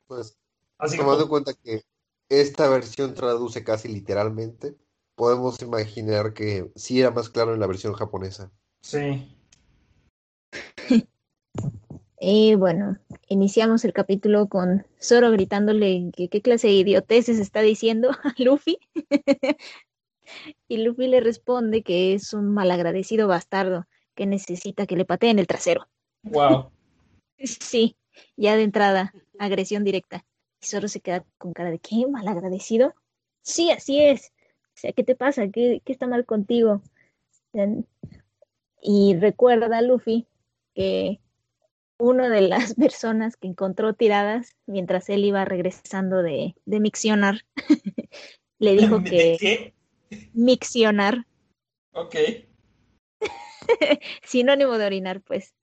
[0.06, 0.38] Pues
[0.78, 1.82] Así que tomando en cuenta que
[2.28, 4.76] esta versión traduce casi literalmente,
[5.16, 8.50] podemos imaginar que sí era más claro en la versión japonesa.
[8.80, 9.34] sí.
[12.20, 12.98] Y bueno,
[13.28, 18.78] iniciamos el capítulo con Zoro gritándole que qué clase de idioteces está diciendo a Luffy.
[20.66, 25.46] y Luffy le responde que es un malagradecido bastardo que necesita que le pateen el
[25.46, 25.86] trasero.
[26.24, 26.70] Wow.
[27.38, 27.96] Sí,
[28.36, 30.24] ya de entrada, agresión directa.
[30.60, 32.04] Y Zoro se queda con cara de ¿qué?
[32.08, 32.94] ¿Malagradecido?
[33.42, 34.32] Sí, así es.
[34.74, 35.48] O sea, ¿qué te pasa?
[35.48, 36.82] ¿Qué, qué está mal contigo?
[37.52, 37.86] En-
[38.82, 40.26] Y recuerda a Luffy
[40.74, 41.20] que
[41.98, 47.44] una de las personas que encontró tiradas mientras él iba regresando de, de miccionar
[48.58, 49.74] le dijo ¿De que qué?
[50.32, 51.26] miccionar,
[51.92, 52.14] Ok,
[54.22, 55.54] sinónimo de orinar, pues.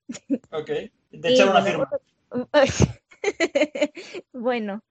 [0.52, 0.70] ok.
[1.12, 1.90] De echar una firma.
[4.34, 4.84] bueno,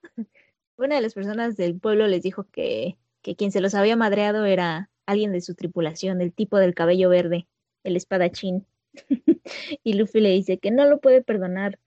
[0.76, 4.44] una de las personas del pueblo les dijo que, que quien se los había madreado
[4.46, 7.46] era alguien de su tripulación, el tipo del cabello verde,
[7.84, 8.66] el espadachín.
[9.82, 11.78] y Luffy le dice que no lo puede perdonar.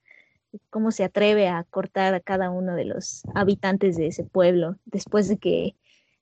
[0.70, 5.28] ¿Cómo se atreve a cortar a cada uno de los habitantes de ese pueblo después
[5.28, 5.74] de que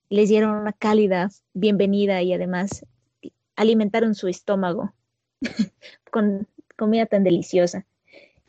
[0.09, 2.85] les dieron una cálida bienvenida y además
[3.55, 4.93] alimentaron su estómago
[6.11, 7.85] con comida tan deliciosa?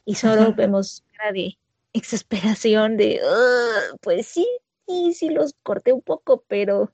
[0.04, 1.58] Y solo vemos cara de
[1.92, 4.46] exasperación de, "Ugh, pues sí,
[4.86, 6.92] sí, sí los corté un poco, pero...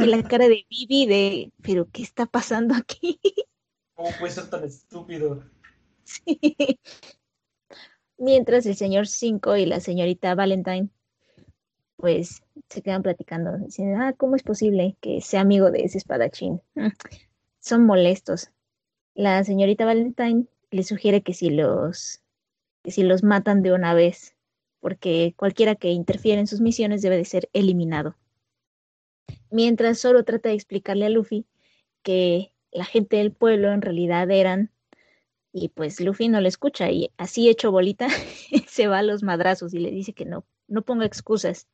[0.00, 3.20] y la cara de Vivi de, pero ¿qué está pasando aquí?
[4.00, 5.44] ¿Cómo puede ser tan estúpido?
[6.04, 6.80] Sí.
[8.16, 10.88] Mientras el señor Cinco y la señorita Valentine,
[11.96, 16.62] pues se quedan platicando, diciendo, ah, ¿cómo es posible que sea amigo de ese espadachín?
[16.76, 16.88] Mm,
[17.58, 18.50] Son molestos.
[19.14, 22.22] La señorita Valentine le sugiere que si los,
[22.82, 24.34] que si los matan de una vez,
[24.80, 28.16] porque cualquiera que interfiera en sus misiones debe de ser eliminado.
[29.50, 31.44] Mientras Zoro trata de explicarle a Luffy
[32.02, 34.70] que la gente del pueblo en realidad eran
[35.52, 38.08] y pues Luffy no le escucha y así hecho bolita
[38.66, 41.68] se va a los madrazos y le dice que no, no ponga excusas.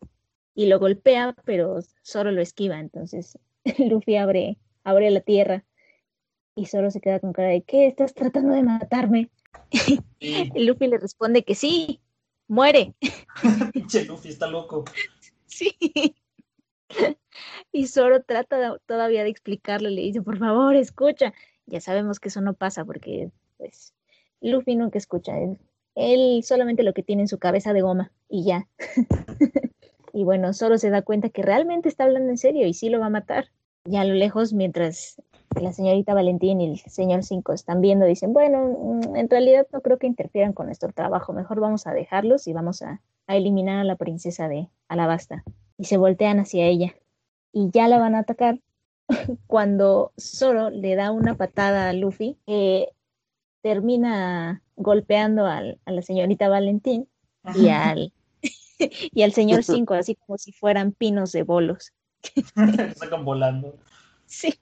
[0.55, 2.81] Y lo golpea, pero Zoro lo esquiva.
[2.81, 3.39] Entonces
[3.79, 5.65] Luffy abre, abre la tierra
[6.55, 7.87] y Zoro se queda con cara de ¿qué?
[7.87, 9.31] ¿Estás tratando de matarme?
[10.19, 12.01] Y Luffy le responde que sí,
[12.49, 12.95] muere.
[13.73, 14.85] pinche Luffy está loco.
[15.47, 15.77] Sí.
[17.73, 21.33] Y Zoro trata todavía de explicarle, le dice, por favor, escucha.
[21.67, 23.93] Ya sabemos que eso no pasa porque, pues,
[24.41, 25.39] Luffy nunca escucha.
[25.39, 25.59] Él,
[25.95, 28.69] él solamente lo que tiene en su cabeza de goma y ya.
[30.13, 33.01] y bueno, Zoro se da cuenta que realmente está hablando en serio y sí lo
[33.01, 33.51] va a matar.
[33.85, 35.21] Ya a lo lejos, mientras
[35.61, 39.81] la señorita Valentín y el señor Cinco están viendo, dicen, bueno, mm, en realidad no
[39.81, 41.33] creo que interfieran con nuestro trabajo.
[41.33, 45.45] Mejor vamos a dejarlos y vamos a, a eliminar a la princesa de Alabasta
[45.79, 46.95] y se voltean hacia ella
[47.57, 48.61] y ya la van a atacar.
[49.47, 52.91] Cuando Zoro le da una patada a Luffy que
[53.63, 57.09] termina golpeando al- a la señorita Valentín
[57.55, 58.13] y al
[58.79, 61.93] y al señor Cinco así como si fueran pinos de bolos.
[62.97, 63.75] Sacan volando.
[64.27, 64.53] sí.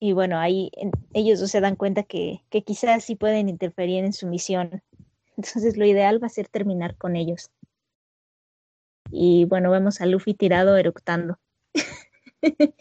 [0.00, 4.12] Y bueno ahí en- ellos se dan cuenta que, que quizás sí pueden interferir en
[4.12, 4.82] su misión.
[5.36, 7.50] Entonces lo ideal va a ser terminar con ellos.
[9.10, 11.38] Y bueno vemos a Luffy tirado eructando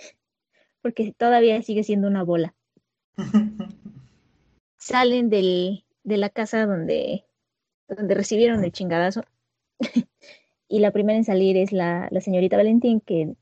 [0.82, 2.56] porque todavía sigue siendo una bola.
[4.78, 7.26] Salen del, de la casa donde,
[7.88, 9.24] donde recibieron el chingadazo.
[10.68, 13.36] y la primera en salir es la, la señorita Valentín, que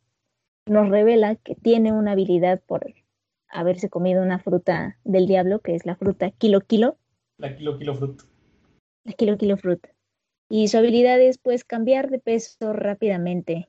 [0.65, 2.93] nos revela que tiene una habilidad por
[3.47, 6.97] haberse comido una fruta del diablo, que es la fruta kilo kilo,
[7.37, 8.21] La kilo kilo fruit.
[9.05, 9.87] la kilo kilo fruit.
[10.49, 13.67] Y su habilidad es pues cambiar de peso rápidamente,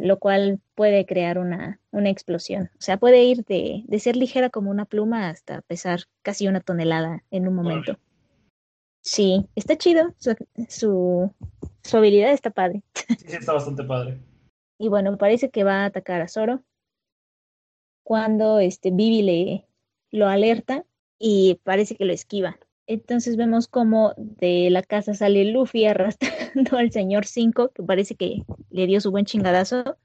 [0.00, 2.70] lo cual puede crear una, una explosión.
[2.78, 6.60] O sea, puede ir de, de ser ligera como una pluma hasta pesar casi una
[6.60, 7.98] tonelada en un momento.
[9.02, 10.36] Sí, está chido, su,
[10.68, 11.34] su,
[11.82, 12.82] su habilidad está padre.
[13.18, 14.20] Sí, sí, está bastante padre.
[14.78, 16.62] Y bueno, parece que va a atacar a Zoro
[18.02, 19.66] cuando este Vivi le
[20.10, 20.84] lo alerta
[21.18, 22.58] y parece que lo esquiva.
[22.92, 28.44] Entonces vemos como de la casa sale Luffy arrastrando al señor 5, que parece que
[28.70, 29.96] le dio su buen chingadazo,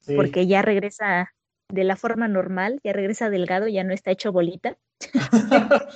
[0.00, 0.16] Sí.
[0.16, 1.32] porque ya regresa
[1.68, 4.76] de la forma normal, ya regresa delgado, ya no está hecho bolita.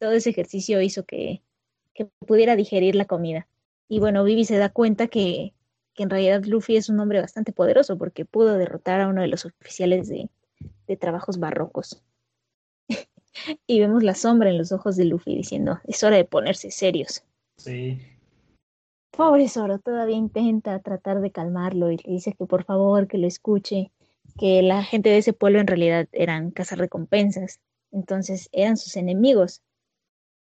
[0.00, 1.42] Todo ese ejercicio hizo que,
[1.94, 3.46] que pudiera digerir la comida.
[3.88, 5.54] Y bueno, Vivi se da cuenta que,
[5.94, 9.28] que en realidad Luffy es un hombre bastante poderoso porque pudo derrotar a uno de
[9.28, 10.28] los oficiales de,
[10.88, 12.02] de trabajos barrocos.
[13.66, 17.24] Y vemos la sombra en los ojos de Luffy diciendo, es hora de ponerse serios.
[17.56, 18.00] Sí.
[19.10, 23.26] Pobre Zoro, todavía intenta tratar de calmarlo y le dice que por favor que lo
[23.26, 23.90] escuche,
[24.38, 27.60] que la gente de ese pueblo en realidad eran cazarrecompensas,
[27.90, 29.62] entonces eran sus enemigos.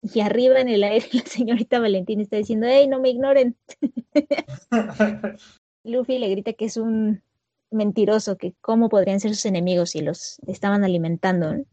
[0.02, 3.56] Y arriba en el aire la señorita Valentín está diciendo, hey, no me ignoren.
[5.84, 7.22] Luffy le grita que es un
[7.70, 11.54] mentiroso, que cómo podrían ser sus enemigos si los estaban alimentando.
[11.54, 11.66] ¿no?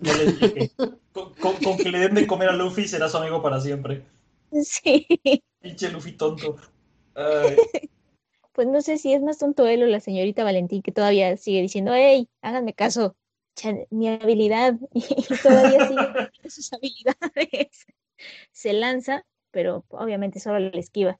[0.00, 0.70] Ya les dije.
[1.12, 4.06] Con, con- con que le den de comer a Luffy será su amigo para siempre.
[4.62, 5.06] Sí,
[5.60, 6.56] Pinche Luffy tonto.
[7.14, 7.56] Ay,
[8.52, 11.62] pues no sé si es más tonto él o la señorita Valentín que todavía sigue
[11.62, 13.16] diciendo, hey, háganme caso,
[13.90, 16.16] mi habilidad, y todavía sigue
[16.48, 17.86] sus habilidades.
[18.52, 21.18] se lanza, pero obviamente solo le esquiva.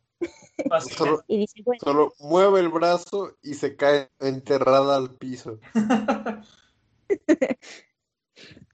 [0.81, 5.59] Solo, Y dice, bueno, solo mueve el brazo y se cae enterrada al piso.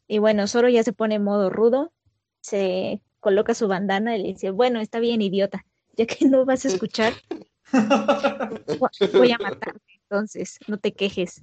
[0.09, 1.93] Y bueno, Zoro ya se pone en modo rudo,
[2.41, 5.65] se coloca su bandana y le dice, bueno, está bien, idiota,
[5.97, 7.13] ya que no vas a escuchar,
[9.13, 11.43] voy a matarte, entonces, no te quejes.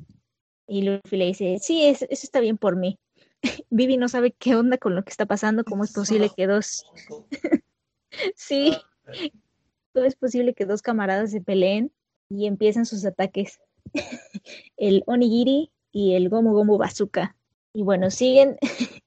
[0.67, 2.97] Y Luffy le dice, sí, es- eso está bien por mí.
[3.69, 6.85] Vivi no sabe qué onda con lo que está pasando, cómo es posible que dos,
[8.35, 8.75] sí,
[9.93, 11.91] cómo es posible que dos camaradas se peleen
[12.29, 13.59] y empiezan sus ataques.
[14.77, 17.35] el Onigiri y el Gomu Gomu Bazooka.
[17.75, 18.57] Y bueno, siguen.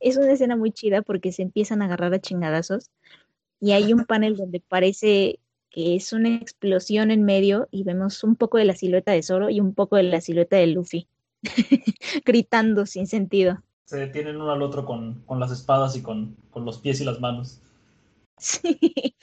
[0.00, 2.90] es una escena muy chida porque se empiezan a agarrar a chingadazos
[3.58, 8.36] y hay un panel donde parece que es una explosión en medio y vemos un
[8.36, 11.08] poco de la silueta de Zoro y un poco de la silueta de Luffy
[12.24, 13.60] gritando sin sentido.
[13.86, 17.04] Se detienen uno al otro con, con las espadas y con, con los pies y
[17.04, 17.60] las manos.
[18.38, 19.14] Sí.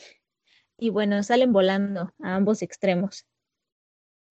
[0.77, 3.25] Y bueno, salen volando a ambos extremos.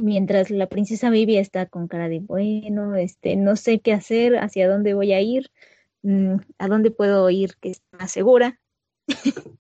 [0.01, 4.69] Mientras la princesa Vivi está con cara de, bueno, este, no sé qué hacer, hacia
[4.69, 5.51] dónde voy a ir,
[6.03, 8.61] mm, a dónde puedo ir que es más segura.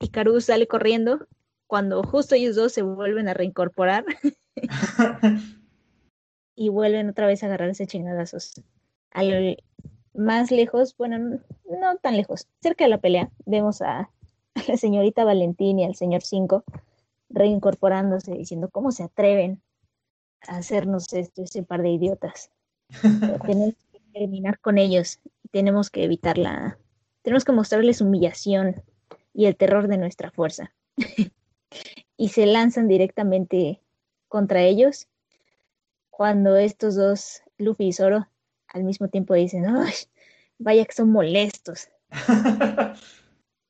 [0.00, 1.28] y Karu sale corriendo
[1.68, 4.04] cuando justo ellos dos se vuelven a reincorporar
[6.56, 8.60] y vuelven otra vez a agarrarse chingadazos.
[9.12, 9.56] Al
[10.14, 15.24] más lejos, bueno, no tan lejos, cerca de la pelea, vemos a, a la señorita
[15.24, 16.64] Valentín y al señor Cinco
[17.30, 19.62] reincorporándose, diciendo, ¿cómo se atreven
[20.46, 22.50] a hacernos esto, ese par de idiotas?
[23.46, 25.20] Tenemos que terminar con ellos
[25.50, 26.78] tenemos que evitar la...
[27.22, 28.82] Tenemos que mostrarles humillación
[29.34, 30.72] y el terror de nuestra fuerza.
[32.16, 33.80] y se lanzan directamente
[34.28, 35.08] contra ellos
[36.10, 38.28] cuando estos dos, Luffy y Zoro,
[38.68, 39.92] al mismo tiempo dicen, ¡ay!
[40.58, 41.88] Vaya que son molestos.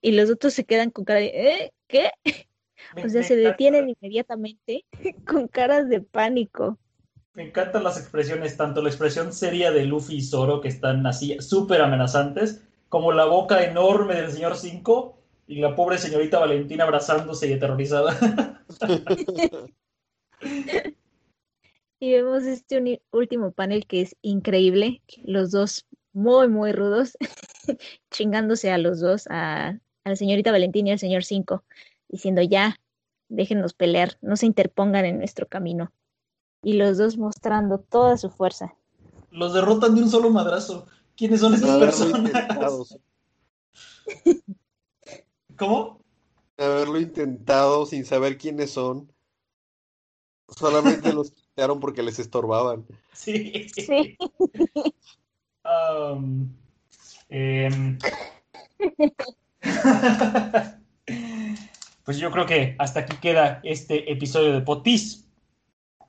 [0.03, 1.75] Y los otros se quedan con cara de, ¿eh?
[1.87, 2.11] ¿Qué?
[2.97, 4.85] Me- O sea, se encanta- detienen inmediatamente
[5.27, 6.79] con caras de pánico.
[7.35, 11.37] Me encantan las expresiones, tanto la expresión seria de Luffy y Zoro, que están así
[11.41, 15.17] súper amenazantes, como la boca enorme del señor 5
[15.47, 18.65] y la pobre señorita Valentina abrazándose y aterrorizada.
[22.03, 25.03] Y vemos este último panel que es increíble.
[25.23, 27.15] Los dos muy, muy rudos,
[28.11, 29.69] chingándose a los dos, a,
[30.05, 31.63] a la señorita Valentina y al señor 5,
[32.11, 32.77] diciendo ya,
[33.29, 35.93] déjenos pelear, no se interpongan en nuestro camino.
[36.63, 38.75] Y los dos mostrando toda su fuerza.
[39.31, 40.87] Los derrotan de un solo madrazo.
[41.17, 42.99] ¿Quiénes son estas personas?
[45.57, 46.01] ¿Cómo?
[46.65, 49.11] haberlo intentado, sin saber quiénes son.
[50.49, 52.87] Solamente los quitaron porque les estorbaban.
[53.13, 53.69] Sí.
[53.69, 54.17] Sí.
[55.63, 56.55] Am,
[57.29, 57.99] em,
[62.11, 65.29] pues yo creo que hasta aquí queda este episodio de Potis.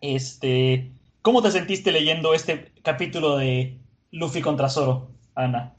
[0.02, 0.91] Este,
[1.22, 3.78] ¿cómo te sentiste leyendo este capítulo de
[4.10, 5.76] Luffy contra Zoro, Ana?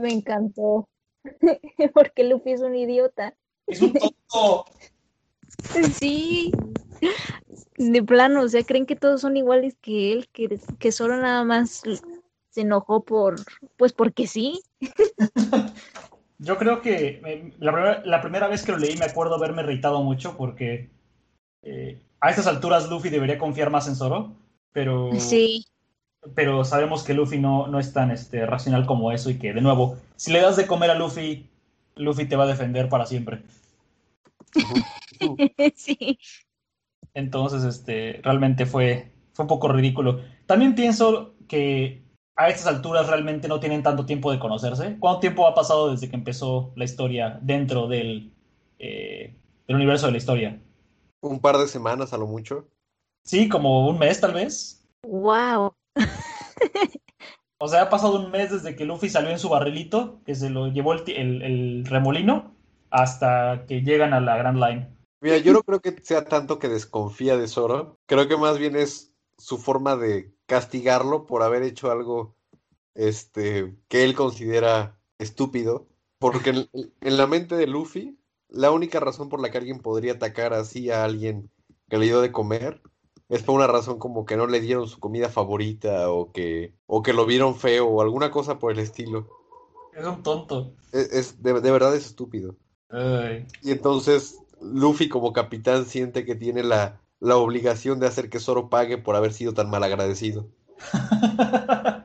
[0.00, 0.88] Me encantó.
[1.94, 3.32] Porque Luffy es un idiota.
[3.68, 4.64] Es un tonto.
[5.92, 6.50] Sí.
[7.76, 11.44] De plano, o sea, creen que todos son iguales que él, que, que solo nada
[11.44, 11.84] más
[12.50, 13.36] se enojó por,
[13.76, 14.60] pues porque sí.
[16.44, 19.62] Yo creo que eh, la, primera, la primera vez que lo leí me acuerdo haberme
[19.62, 20.90] irritado mucho porque
[21.62, 24.34] eh, a estas alturas Luffy debería confiar más en Zoro,
[24.72, 25.66] pero, Sí,
[26.34, 29.62] pero sabemos que Luffy no, no es tan este, racional como eso y que, de
[29.62, 31.48] nuevo, si le das de comer a Luffy,
[31.96, 33.42] Luffy te va a defender para siempre.
[35.76, 36.18] sí.
[37.14, 40.20] Entonces, este, realmente fue, fue un poco ridículo.
[40.46, 42.03] También pienso que
[42.36, 44.96] a estas alturas realmente no tienen tanto tiempo de conocerse.
[44.98, 48.32] ¿Cuánto tiempo ha pasado desde que empezó la historia dentro del,
[48.78, 49.34] eh,
[49.66, 50.60] del universo de la historia?
[51.20, 52.68] Un par de semanas a lo mucho.
[53.24, 54.84] Sí, como un mes tal vez.
[55.06, 55.72] Wow.
[57.58, 60.50] O sea, ha pasado un mes desde que Luffy salió en su barrilito, que se
[60.50, 62.54] lo llevó el- el remolino,
[62.90, 64.88] hasta que llegan a la Grand Line.
[65.22, 67.96] Mira, yo no creo que sea tanto que desconfía de Zoro.
[68.06, 72.36] Creo que más bien es su forma de castigarlo por haber hecho algo
[72.94, 75.88] este, que él considera estúpido.
[76.18, 76.70] Porque en,
[77.00, 78.18] en la mente de Luffy,
[78.48, 81.50] la única razón por la que alguien podría atacar así a alguien
[81.88, 82.82] que le dio de comer
[83.28, 87.02] es por una razón como que no le dieron su comida favorita o que, o
[87.02, 89.26] que lo vieron feo o alguna cosa por el estilo.
[89.94, 90.72] Es un tonto.
[90.92, 92.54] Es, es- de, de verdad es estúpido.
[92.90, 93.46] Ay.
[93.62, 98.68] Y entonces Luffy como capitán siente que tiene la, la obligación de hacer que Zoro
[98.68, 100.46] pague por haber sido tan malagradecido.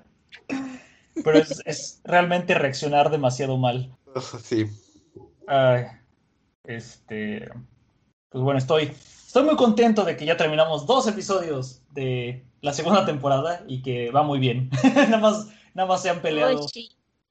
[1.24, 3.94] Pero es, es realmente reaccionar demasiado mal.
[4.44, 4.66] Sí.
[5.48, 5.84] Ay,
[6.64, 7.50] este.
[8.30, 8.92] Pues bueno, estoy,
[9.26, 14.12] estoy muy contento de que ya terminamos dos episodios de la segunda temporada y que
[14.12, 14.70] va muy bien.
[14.96, 16.66] nada, más, nada más se han peleado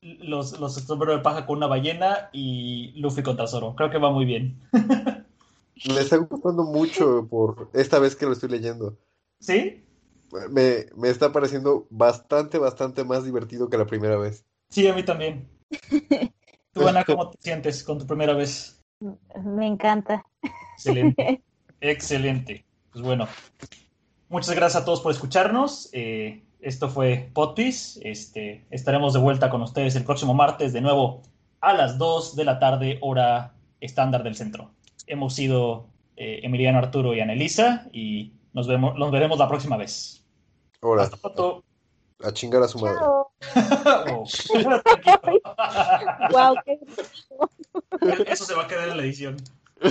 [0.02, 3.74] los, los sombreros de paja con una ballena y Luffy contra Zoro.
[3.74, 4.60] Creo que va muy bien.
[5.86, 8.96] Me está gustando mucho por esta vez que lo estoy leyendo.
[9.40, 9.84] ¿Sí?
[10.50, 14.44] Me, me está pareciendo bastante, bastante más divertido que la primera vez.
[14.68, 15.48] Sí, a mí también.
[16.72, 18.82] Tú, Ana, ¿cómo te sientes con tu primera vez?
[19.44, 20.24] Me encanta.
[20.74, 21.42] Excelente.
[21.80, 22.64] Excelente.
[22.92, 23.28] Pues bueno,
[24.28, 25.88] muchas gracias a todos por escucharnos.
[25.92, 28.00] Eh, esto fue Potpis.
[28.02, 31.22] Este, estaremos de vuelta con ustedes el próximo martes, de nuevo
[31.60, 34.70] a las 2 de la tarde, hora estándar del centro.
[35.08, 35.86] Hemos sido
[36.16, 40.24] eh, Emiliano Arturo y Anelisa y nos, vemos, nos veremos la próxima vez.
[40.82, 41.64] Ahora, Hasta pronto.
[42.22, 42.98] a chingar a su madre.
[43.02, 43.30] Oh.
[46.30, 46.78] Guau, qué-
[48.32, 49.36] Eso se va a quedar en la edición.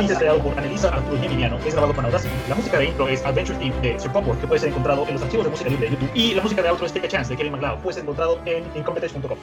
[0.00, 1.58] Dice creado por Anelisa, Arturo y Emiliano.
[1.58, 2.32] Es grabado con Audacity.
[2.48, 5.14] La música de intro es Adventure Team de Sir Popper, que puede ser encontrado en
[5.14, 6.10] los archivos de música libre de YouTube.
[6.14, 7.80] Y la música de outro es Take a Chance de Kevin MacLeod.
[7.82, 9.38] Puede ser encontrado en incompetence.com.